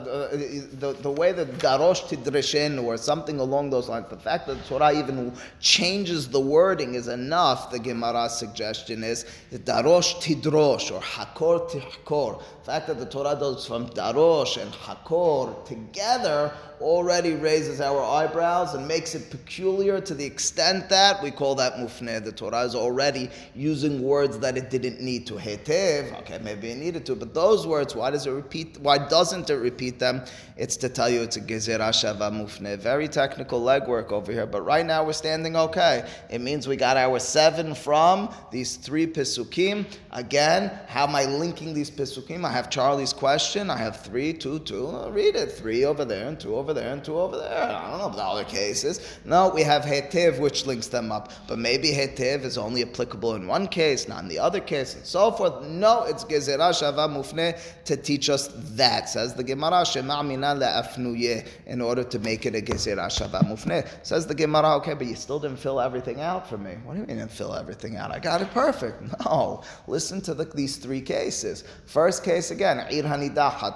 the, 0.84 0.96
the 1.02 1.10
way 1.10 1.32
that 1.32 1.48
darosh 1.58 2.08
tidreshen 2.08 2.78
or 2.78 2.96
something 2.96 3.39
along 3.39 3.72
those 3.72 3.89
lines. 3.89 4.06
The 4.08 4.17
fact 4.17 4.46
that 4.46 4.60
the 4.62 4.63
Torah 4.69 4.93
even 4.93 5.34
changes 5.60 6.30
the 6.30 6.39
wording 6.39 6.93
is 6.93 7.08
enough. 7.08 7.72
The 7.72 7.80
Gemara's 7.80 8.38
suggestion 8.38 9.04
is 9.04 9.26
darosh 9.52 10.13
tidrosh 10.22 10.91
or 10.91 11.02
hakor 11.02 11.67
tihkor. 11.72 12.39
The 12.60 12.65
fact 12.65 12.86
that 12.86 13.00
the 13.00 13.08
Torah 13.08 13.36
does 13.36 13.65
from 13.65 13.89
darosh 13.89 14.62
and 14.62 14.72
hakor 14.72 15.65
together 15.65 16.54
already 16.84 17.34
raises 17.34 17.82
our 17.82 18.04
eyebrows 18.04 18.74
and 18.74 18.88
makes 18.88 19.15
it 19.15 19.32
peculiar 19.32 20.02
to 20.02 20.13
the 20.13 20.26
extent 20.26 20.89
that 20.89 21.24
we 21.24 21.32
call 21.32 21.56
that 21.56 21.76
mufne. 21.76 22.24
The 22.24 22.32
Torah 22.32 22.62
is 22.62 22.76
already 22.76 23.30
using 23.56 24.02
words 24.04 24.38
that 24.39 24.58
it 24.58 24.69
didn't 24.69 25.00
need 25.02 25.26
to. 25.28 25.36
Hetev, 25.36 26.19
okay, 26.19 26.39
maybe 26.43 26.72
it 26.72 26.78
needed 26.78 27.06
to, 27.08 27.15
but 27.15 27.34
those 27.34 27.65
words, 27.65 27.96
why 27.96 28.12
does 28.12 28.28
it 28.28 28.32
repeat? 28.32 28.78
Why 28.80 28.98
doesn't 28.98 29.50
it 29.50 29.56
repeat 29.56 29.98
them? 29.98 30.24
It's 30.58 30.78
to 30.78 30.89
tell 30.89 31.10
you 31.10 31.22
it's 31.22 31.38
a 31.38 31.41
gezerah 31.41 31.89
shava 31.89 32.30
mufne. 32.32 32.78
Very 32.78 33.08
technical 33.08 33.62
legwork 33.62 34.12
over 34.12 34.32
here, 34.32 34.46
but 34.46 34.62
right 34.63 34.86
now 34.86 35.04
we're 35.06 35.13
standing 35.13 35.56
okay. 35.56 36.08
It 36.30 36.41
means 36.41 36.67
we 36.67 36.76
got 36.76 36.98
our 36.98 37.19
seven 37.19 37.74
from 37.74 38.34
these 38.52 38.76
three 38.76 39.08
pisukim. 39.08 39.86
Again, 40.12 40.72
how 40.88 41.08
am 41.08 41.15
I 41.15 41.26
linking 41.26 41.74
these 41.74 41.89
pisukim? 41.89 42.46
I 42.46 42.52
have 42.52 42.69
Charlie's 42.69 43.13
question. 43.13 43.69
I 43.69 43.78
have 43.78 44.02
three, 44.02 44.34
two, 44.34 44.60
two. 44.60 44.89
I'll 44.89 45.12
read 45.12 45.36
it. 45.36 45.52
Three 45.52 45.86
over 45.86 46.06
there 46.06 46.28
and 46.28 46.39
two 46.39 46.56
over 46.56 46.73
over 46.74 46.82
there 46.82 46.94
and 46.94 47.04
two 47.04 47.18
over 47.18 47.38
there. 47.38 47.64
I 47.64 47.90
don't 47.90 48.00
know 48.00 48.06
about 48.06 48.16
the 48.16 48.24
other 48.24 48.44
cases. 48.44 49.20
No, 49.26 49.50
we 49.50 49.62
have 49.62 49.84
hetev 49.84 50.40
which 50.40 50.66
links 50.66 50.88
them 50.88 51.12
up, 51.12 51.32
but 51.48 51.60
maybe 51.60 51.90
hetev 51.90 52.44
is 52.44 52.58
only 52.58 52.82
applicable 52.82 53.36
in 53.36 53.48
one 53.48 53.68
case, 53.68 54.08
not 54.08 54.24
in 54.24 54.28
the 54.28 54.40
other 54.40 54.60
case, 54.60 54.96
and 54.96 55.06
so 55.06 55.32
forth. 55.32 55.64
No, 55.68 56.04
it's 56.04 56.24
gezerah 56.24 56.72
shava 56.74 57.08
mufne 57.08 57.60
to 57.86 57.96
teach 57.96 58.30
us 58.30 58.48
that. 58.76 59.10
Says 59.10 59.34
the 59.36 59.44
Gemara 59.44 59.84
shema'amina 59.84 60.58
le'afnuye 60.58 61.48
in 61.68 61.82
order 61.82 62.04
to 62.04 62.20
make 62.20 62.46
it 62.46 62.56
a 62.56 62.62
gezerah 62.62 63.08
shava 63.08 63.44
mufne. 63.44 63.88
Says 64.04 64.26
the 64.26 64.36
Gemara, 64.36 64.76
okay, 64.78 64.94
but 64.96 65.08
you 65.08 65.16
still 65.16 65.40
didn't 65.40 65.58
fill 65.58 65.80
everything 65.80 66.22
out 66.22 66.50
for 66.50 66.58
me. 66.58 66.76
What 66.84 66.94
do 66.96 67.02
you 67.02 67.06
mean 67.06 67.18
didn't 67.18 67.32
fill 67.32 67.54
everything 67.54 67.98
out? 67.98 68.12
I 68.12 68.20
got 68.20 68.42
it 68.42 68.52
perfect. 68.52 69.02
No, 69.24 69.64
listen 69.88 70.22
to 70.22 70.34
the, 70.34 70.44
these 70.46 70.76
three 70.76 71.00
cases. 71.00 71.64
First 71.86 72.24
case 72.24 72.52
again, 72.52 72.86
ir. 72.92 73.04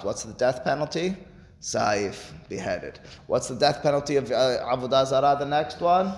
What's 0.02 0.24
the 0.24 0.34
death 0.34 0.62
penalty? 0.62 1.16
Saif, 1.60 2.30
beheaded. 2.48 3.00
What's 3.26 3.48
the 3.48 3.56
death 3.56 3.82
penalty 3.82 4.16
of 4.16 4.30
uh, 4.30 4.64
Avodah 4.64 5.06
Zarah? 5.06 5.36
The 5.38 5.46
next 5.46 5.80
one? 5.80 6.14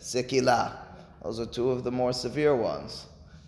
Sikila. 0.00 0.76
Those 1.22 1.40
are 1.40 1.46
two 1.46 1.70
of 1.70 1.84
the 1.84 1.90
more 1.90 2.12
severe 2.12 2.54
ones. 2.54 3.06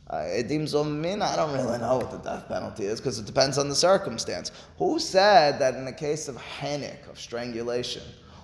Uh, 0.08 0.18
Edim 0.18 0.62
Zomin, 0.62 1.20
I 1.20 1.34
don't 1.34 1.52
really 1.52 1.78
know 1.78 1.96
what 1.96 2.12
the 2.12 2.18
death 2.18 2.46
penalty 2.46 2.84
is 2.84 3.00
because 3.00 3.18
it 3.18 3.26
depends 3.26 3.58
on 3.58 3.68
the 3.68 3.74
circumstance. 3.74 4.52
Who 4.78 5.00
said 5.00 5.58
that 5.58 5.74
in 5.74 5.84
the 5.84 5.92
case 5.92 6.28
of 6.28 6.36
hanik, 6.36 7.08
of 7.10 7.18
strangulation, 7.18 8.02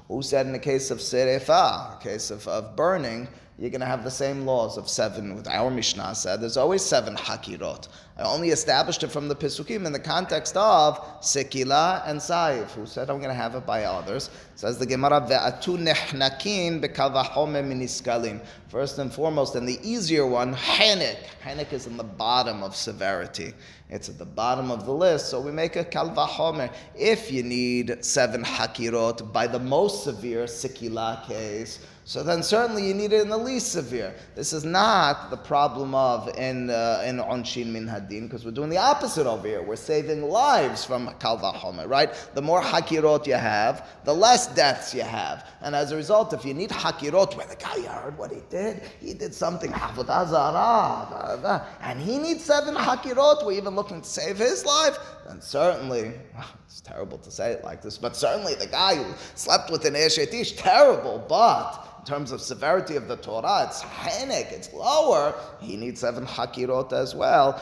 who 0.09 0.23
said 0.23 0.47
in 0.47 0.53
the 0.53 0.59
case 0.59 0.91
of 0.91 0.99
serefa, 0.99 1.97
a 1.97 2.03
case 2.03 2.33
of, 2.33 2.47
of 2.49 2.75
burning, 2.75 3.29
you're 3.63 3.71
going 3.71 3.81
to 3.81 3.87
have 3.87 4.03
the 4.03 4.11
same 4.11 4.45
laws 4.45 4.77
of 4.77 4.89
seven. 4.89 5.37
With 5.37 5.47
our 5.47 5.71
Mishnah 5.71 6.17
said 6.17 6.41
there's 6.41 6.57
always 6.57 6.83
seven 6.83 7.15
hakirot. 7.15 7.87
I 8.19 8.23
only 8.23 8.51
established 8.51 9.05
it 9.05 9.13
from 9.13 9.29
the 9.29 9.37
Pisukim 9.37 9.87
in 9.87 9.93
the 9.93 10.01
context 10.01 10.57
of 10.57 10.99
Sekila 11.21 12.03
and 12.05 12.19
Saif, 12.19 12.73
who 12.73 12.87
said 12.87 13.09
I'm 13.09 13.19
going 13.19 13.29
to 13.29 13.35
have 13.35 13.55
it 13.55 13.65
by 13.65 13.85
others. 13.85 14.31
Says 14.57 14.79
the 14.79 14.87
Gemara, 14.87 15.21
Ve'atu 15.21 15.79
nehnakin 15.79 16.85
bekavahome 16.85 17.63
miniskalim. 17.63 18.45
First 18.67 18.99
and 18.99 19.13
foremost, 19.13 19.55
and 19.55 19.69
the 19.69 19.79
easier 19.89 20.27
one, 20.27 20.55
Hanik. 20.55 21.19
Hanik 21.45 21.73
is 21.73 21.87
in 21.87 21.97
the 21.97 22.03
bottom 22.03 22.65
of 22.65 22.75
severity. 22.75 23.55
It's 23.89 24.09
at 24.09 24.19
the 24.19 24.25
bottom 24.25 24.73
of 24.73 24.87
the 24.87 24.93
list, 24.93 25.29
so 25.29 25.41
we 25.41 25.53
make 25.53 25.77
a 25.77 25.85
kalvahomer. 25.85 26.73
If 26.97 27.31
you 27.31 27.45
need 27.45 28.05
seven 28.05 28.43
hakirot 28.43 29.33
by 29.33 29.47
the 29.47 29.61
most 29.61 30.03
severe 30.03 30.47
Sekila 30.47 31.25
case, 31.29 31.79
so 32.05 32.25
then 32.25 32.43
certainly 32.43 32.87
you 32.87 32.95
need 32.95 33.13
it 33.13 33.21
in 33.21 33.29
the 33.29 33.39
least 33.39 33.71
severe. 33.71 34.13
This 34.35 34.53
is 34.53 34.65
not 34.65 35.31
the 35.31 35.37
problem 35.37 35.95
of 35.95 36.29
in 36.37 36.69
uh, 36.69 37.05
in 37.07 37.19
onshin 37.19 37.67
min 37.67 37.87
hadin 37.87 38.23
because 38.23 38.45
we're 38.45 38.51
doing 38.51 38.71
the 38.71 38.79
opposite 38.79 39.27
over 39.27 39.47
here. 39.47 39.63
We're 39.63 39.77
saving 39.77 40.23
lives 40.23 40.85
from 40.85 41.15
kal 41.21 41.39
vachomer, 41.39 41.89
right? 41.89 42.13
The 42.35 42.43
more 42.43 42.61
hakirot 42.61 43.29
you 43.29 43.35
have, 43.35 43.89
the 44.05 44.15
less 44.15 44.49
deaths 44.49 44.93
you 44.93 45.03
have, 45.03 45.47
and 45.61 45.77
as 45.77 45.93
a 45.93 45.97
result, 45.97 46.33
if 46.33 46.45
you 46.45 46.55
need 46.55 46.71
hakirot 46.71 47.37
where 47.37 47.47
the 47.47 47.57
guy 47.57 47.81
heard 47.83 48.19
what 48.19 48.33
he 48.33 48.41
did, 48.51 48.83
he 49.01 49.15
did 49.15 49.33
something 49.33 49.73
and 49.73 52.01
he 52.01 52.19
needs 52.19 52.45
seven 52.45 52.75
hakirot. 52.75 53.47
We're 53.47 53.53
even 53.53 53.77
looking 53.77 54.01
to 54.01 54.09
save 54.09 54.39
his 54.39 54.65
life. 54.65 54.99
Then 55.27 55.41
certainly, 55.41 56.15
it's 56.73 56.81
terrible 56.81 57.19
to 57.19 57.31
say 57.31 57.53
it 57.53 57.63
like 57.63 57.83
this, 57.83 57.99
but 57.99 58.17
certainly 58.17 58.55
the 58.55 58.67
guy 58.67 58.95
who 58.97 59.05
slept 59.35 59.71
with 59.71 59.85
an 59.85 59.93
eshet 59.93 60.33
ish, 60.33 60.53
terrible, 60.53 61.23
but 61.29 61.87
in 61.99 62.07
terms 62.07 62.33
of 62.33 62.41
severity 62.41 62.97
of 62.97 63.09
the 63.09 63.17
Torah, 63.17 63.67
it's 63.69 63.83
henek, 63.83 64.51
it's 64.51 64.73
lower. 64.73 65.35
He 65.61 65.77
needs 65.77 66.01
seven 66.01 66.25
hakirot 66.25 66.95
as 66.95 67.15
well. 67.15 67.61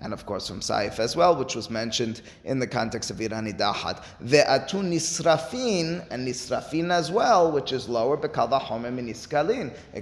And 0.00 0.12
of 0.12 0.26
course 0.26 0.46
from 0.46 0.60
Saif 0.60 0.98
as 0.98 1.16
well, 1.16 1.34
which 1.34 1.56
was 1.56 1.70
mentioned 1.70 2.20
in 2.44 2.58
the 2.58 2.66
context 2.66 3.10
of 3.10 3.18
ir 3.18 3.30
hanidachat. 3.30 4.04
Ve'atu 4.22 4.84
nisrafin, 4.84 6.06
and 6.10 6.28
nisrafin 6.28 6.92
as 6.92 7.10
well, 7.10 7.50
which 7.50 7.72
is 7.72 7.88
lower. 7.88 8.16
It 8.22 8.32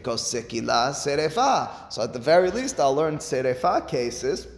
goes 0.03 0.23
sekila 0.23 0.91
serefa. 0.91 1.93
So 1.93 2.03
at 2.03 2.13
the 2.13 2.19
very 2.19 2.51
least, 2.51 2.81
I'll 2.81 2.95
learn 2.95 3.19
serefa 3.19 3.87
cases 3.87 4.49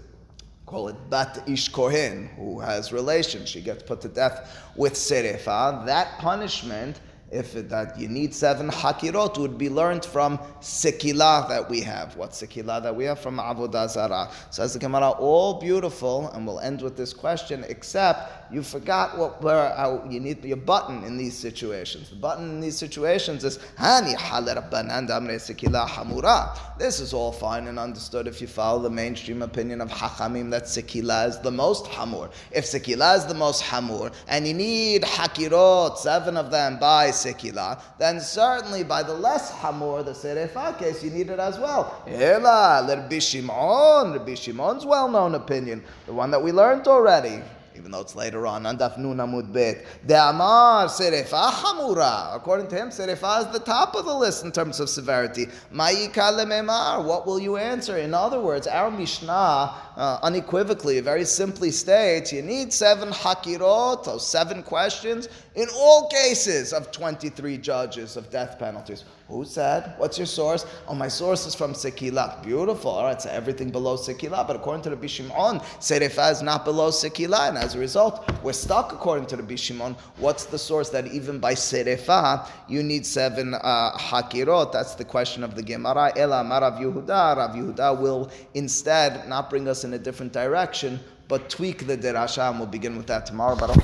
call 0.70 0.88
it 0.88 1.10
Bat 1.10 1.42
Ish 1.48 1.68
Kohen, 1.68 2.30
who 2.36 2.60
has 2.60 2.92
relations. 2.92 3.48
She 3.48 3.60
gets 3.60 3.82
put 3.82 4.00
to 4.02 4.08
death 4.08 4.36
with 4.76 4.94
Serefa. 4.94 5.84
That 5.84 6.18
punishment 6.20 7.00
if 7.30 7.52
that 7.68 7.98
you 7.98 8.08
need 8.08 8.34
seven 8.34 8.68
hakirot 8.68 9.38
would 9.38 9.56
be 9.56 9.68
learned 9.68 10.04
from 10.04 10.38
sekilah 10.60 11.48
that 11.48 11.68
we 11.70 11.80
have. 11.80 12.16
What 12.16 12.30
sekilah 12.30 12.82
that 12.82 12.94
we 12.94 13.04
have 13.04 13.20
from 13.20 13.38
avodah 13.38 13.88
zarah? 13.88 14.30
Says 14.50 14.72
the 14.72 14.80
Gemara, 14.80 15.10
all 15.10 15.60
beautiful, 15.60 16.28
and 16.30 16.44
we'll 16.46 16.58
end 16.60 16.82
with 16.82 16.96
this 16.96 17.12
question. 17.12 17.64
Except 17.68 18.39
you 18.52 18.62
forgot 18.62 19.16
what 19.16 19.42
where 19.42 20.02
you 20.08 20.20
need 20.20 20.44
your 20.44 20.56
button 20.56 21.04
in 21.04 21.16
these 21.16 21.36
situations. 21.36 22.10
The 22.10 22.16
button 22.16 22.50
in 22.50 22.60
these 22.60 22.76
situations 22.76 23.44
is 23.44 23.58
hani 23.78 24.14
hamura. 24.16 26.78
This 26.78 27.00
is 27.00 27.12
all 27.12 27.32
fine 27.32 27.68
and 27.68 27.78
understood 27.78 28.26
if 28.26 28.40
you 28.40 28.46
follow 28.46 28.82
the 28.82 28.90
mainstream 28.90 29.42
opinion 29.42 29.80
of 29.80 29.90
hachamim 29.90 30.50
that 30.50 30.64
sekilah 30.64 31.28
is 31.28 31.38
the 31.38 31.50
most 31.50 31.86
hamur. 31.86 32.30
If 32.50 32.64
sekilah 32.64 33.18
is 33.18 33.26
the 33.26 33.34
most 33.34 33.62
hamur, 33.62 34.12
and 34.28 34.46
you 34.46 34.54
need 34.54 35.02
hakirot, 35.02 35.98
seven 35.98 36.36
of 36.36 36.50
them 36.50 36.78
by 36.78 37.10
sekila, 37.10 37.80
then 37.98 38.20
certainly 38.20 38.82
by 38.82 39.02
the 39.02 39.14
less 39.14 39.52
hamur, 39.52 40.04
the 40.04 40.12
serefa 40.12 40.78
case, 40.78 41.04
you 41.04 41.10
need 41.10 41.30
it 41.30 41.38
as 41.38 41.58
well. 41.58 42.02
Ela, 42.06 42.86
Rabbi 42.88 43.18
Shimon, 43.18 44.12
Rabbi 44.12 44.34
Shimon's 44.34 44.84
well-known 44.84 45.34
opinion, 45.34 45.84
the 46.06 46.12
one 46.12 46.30
that 46.30 46.42
we 46.42 46.52
learned 46.52 46.88
already 46.88 47.42
even 47.80 47.90
though 47.90 48.00
it's 48.00 48.14
later 48.14 48.46
on, 48.46 48.64
Nun 48.64 48.76
Amud 48.76 49.50
Bet. 49.54 49.86
De 50.06 50.14
Amar 50.14 50.86
Serefa 50.86 51.50
Hamura. 51.50 52.36
According 52.36 52.68
to 52.68 52.76
him, 52.76 52.90
Serefa 52.90 53.46
is 53.46 53.52
the 53.54 53.64
top 53.64 53.94
of 53.94 54.04
the 54.04 54.14
list 54.14 54.44
in 54.44 54.52
terms 54.52 54.80
of 54.80 54.90
severity. 54.90 55.46
Ma'ika 55.72 56.36
Lememar. 56.36 57.02
What 57.02 57.26
will 57.26 57.40
you 57.40 57.56
answer? 57.56 57.96
In 57.96 58.12
other 58.12 58.38
words, 58.38 58.66
our 58.66 58.90
Mishnah 58.90 59.74
uh, 60.00 60.18
unequivocally, 60.22 60.98
very 61.00 61.26
simply 61.26 61.70
states 61.70 62.32
you 62.32 62.40
need 62.40 62.72
seven 62.72 63.10
hakirot, 63.10 64.18
seven 64.18 64.62
questions, 64.62 65.28
in 65.54 65.68
all 65.74 66.08
cases 66.08 66.72
of 66.72 66.90
23 66.90 67.58
judges 67.58 68.16
of 68.16 68.30
death 68.30 68.58
penalties. 68.58 69.04
Who 69.30 69.44
said? 69.44 69.94
What's 69.96 70.18
your 70.18 70.26
source? 70.26 70.66
Oh, 70.88 70.94
my 70.94 71.06
source 71.06 71.46
is 71.46 71.54
from 71.54 71.72
Sekila. 71.72 72.42
Beautiful. 72.42 72.90
All 72.90 73.04
right, 73.04 73.22
so 73.22 73.30
everything 73.30 73.70
below 73.70 73.96
Sekila. 73.96 74.44
But 74.44 74.56
according 74.56 74.82
to 74.82 74.90
the 74.90 74.96
Bishimon, 74.96 75.62
Serefa 75.78 76.32
is 76.32 76.42
not 76.42 76.64
below 76.64 76.90
Sekila. 76.90 77.48
And 77.48 77.56
as 77.56 77.76
a 77.76 77.78
result, 77.78 78.28
we're 78.42 78.52
stuck 78.52 78.92
according 78.92 79.26
to 79.26 79.36
the 79.36 79.44
Bishimon. 79.44 79.96
What's 80.16 80.46
the 80.46 80.58
source 80.58 80.88
that 80.90 81.06
even 81.06 81.38
by 81.38 81.54
Serefa, 81.54 82.48
you 82.66 82.82
need 82.82 83.06
seven 83.06 83.54
uh, 83.54 83.92
Hakirot? 83.96 84.72
That's 84.72 84.96
the 84.96 85.04
question 85.04 85.44
of 85.44 85.54
the 85.54 85.62
Gemara. 85.62 86.12
Ela 86.16 86.42
Marav 86.42 86.80
Yehuda. 86.80 87.36
Rav 87.36 87.54
Yehuda 87.54 88.00
will 88.00 88.32
instead 88.54 89.28
not 89.28 89.48
bring 89.48 89.68
us 89.68 89.84
in 89.84 89.89
a 89.94 89.98
different 89.98 90.32
direction, 90.32 91.00
but 91.28 91.48
tweak 91.50 91.86
the 91.86 91.96
derasha. 91.96 92.50
And 92.50 92.58
we'll 92.58 92.68
begin 92.68 92.96
with 92.96 93.06
that 93.08 93.26
tomorrow. 93.26 93.56
Baruch 93.56 93.82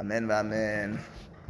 Amen. 0.00 0.30
Amen. 0.30 0.98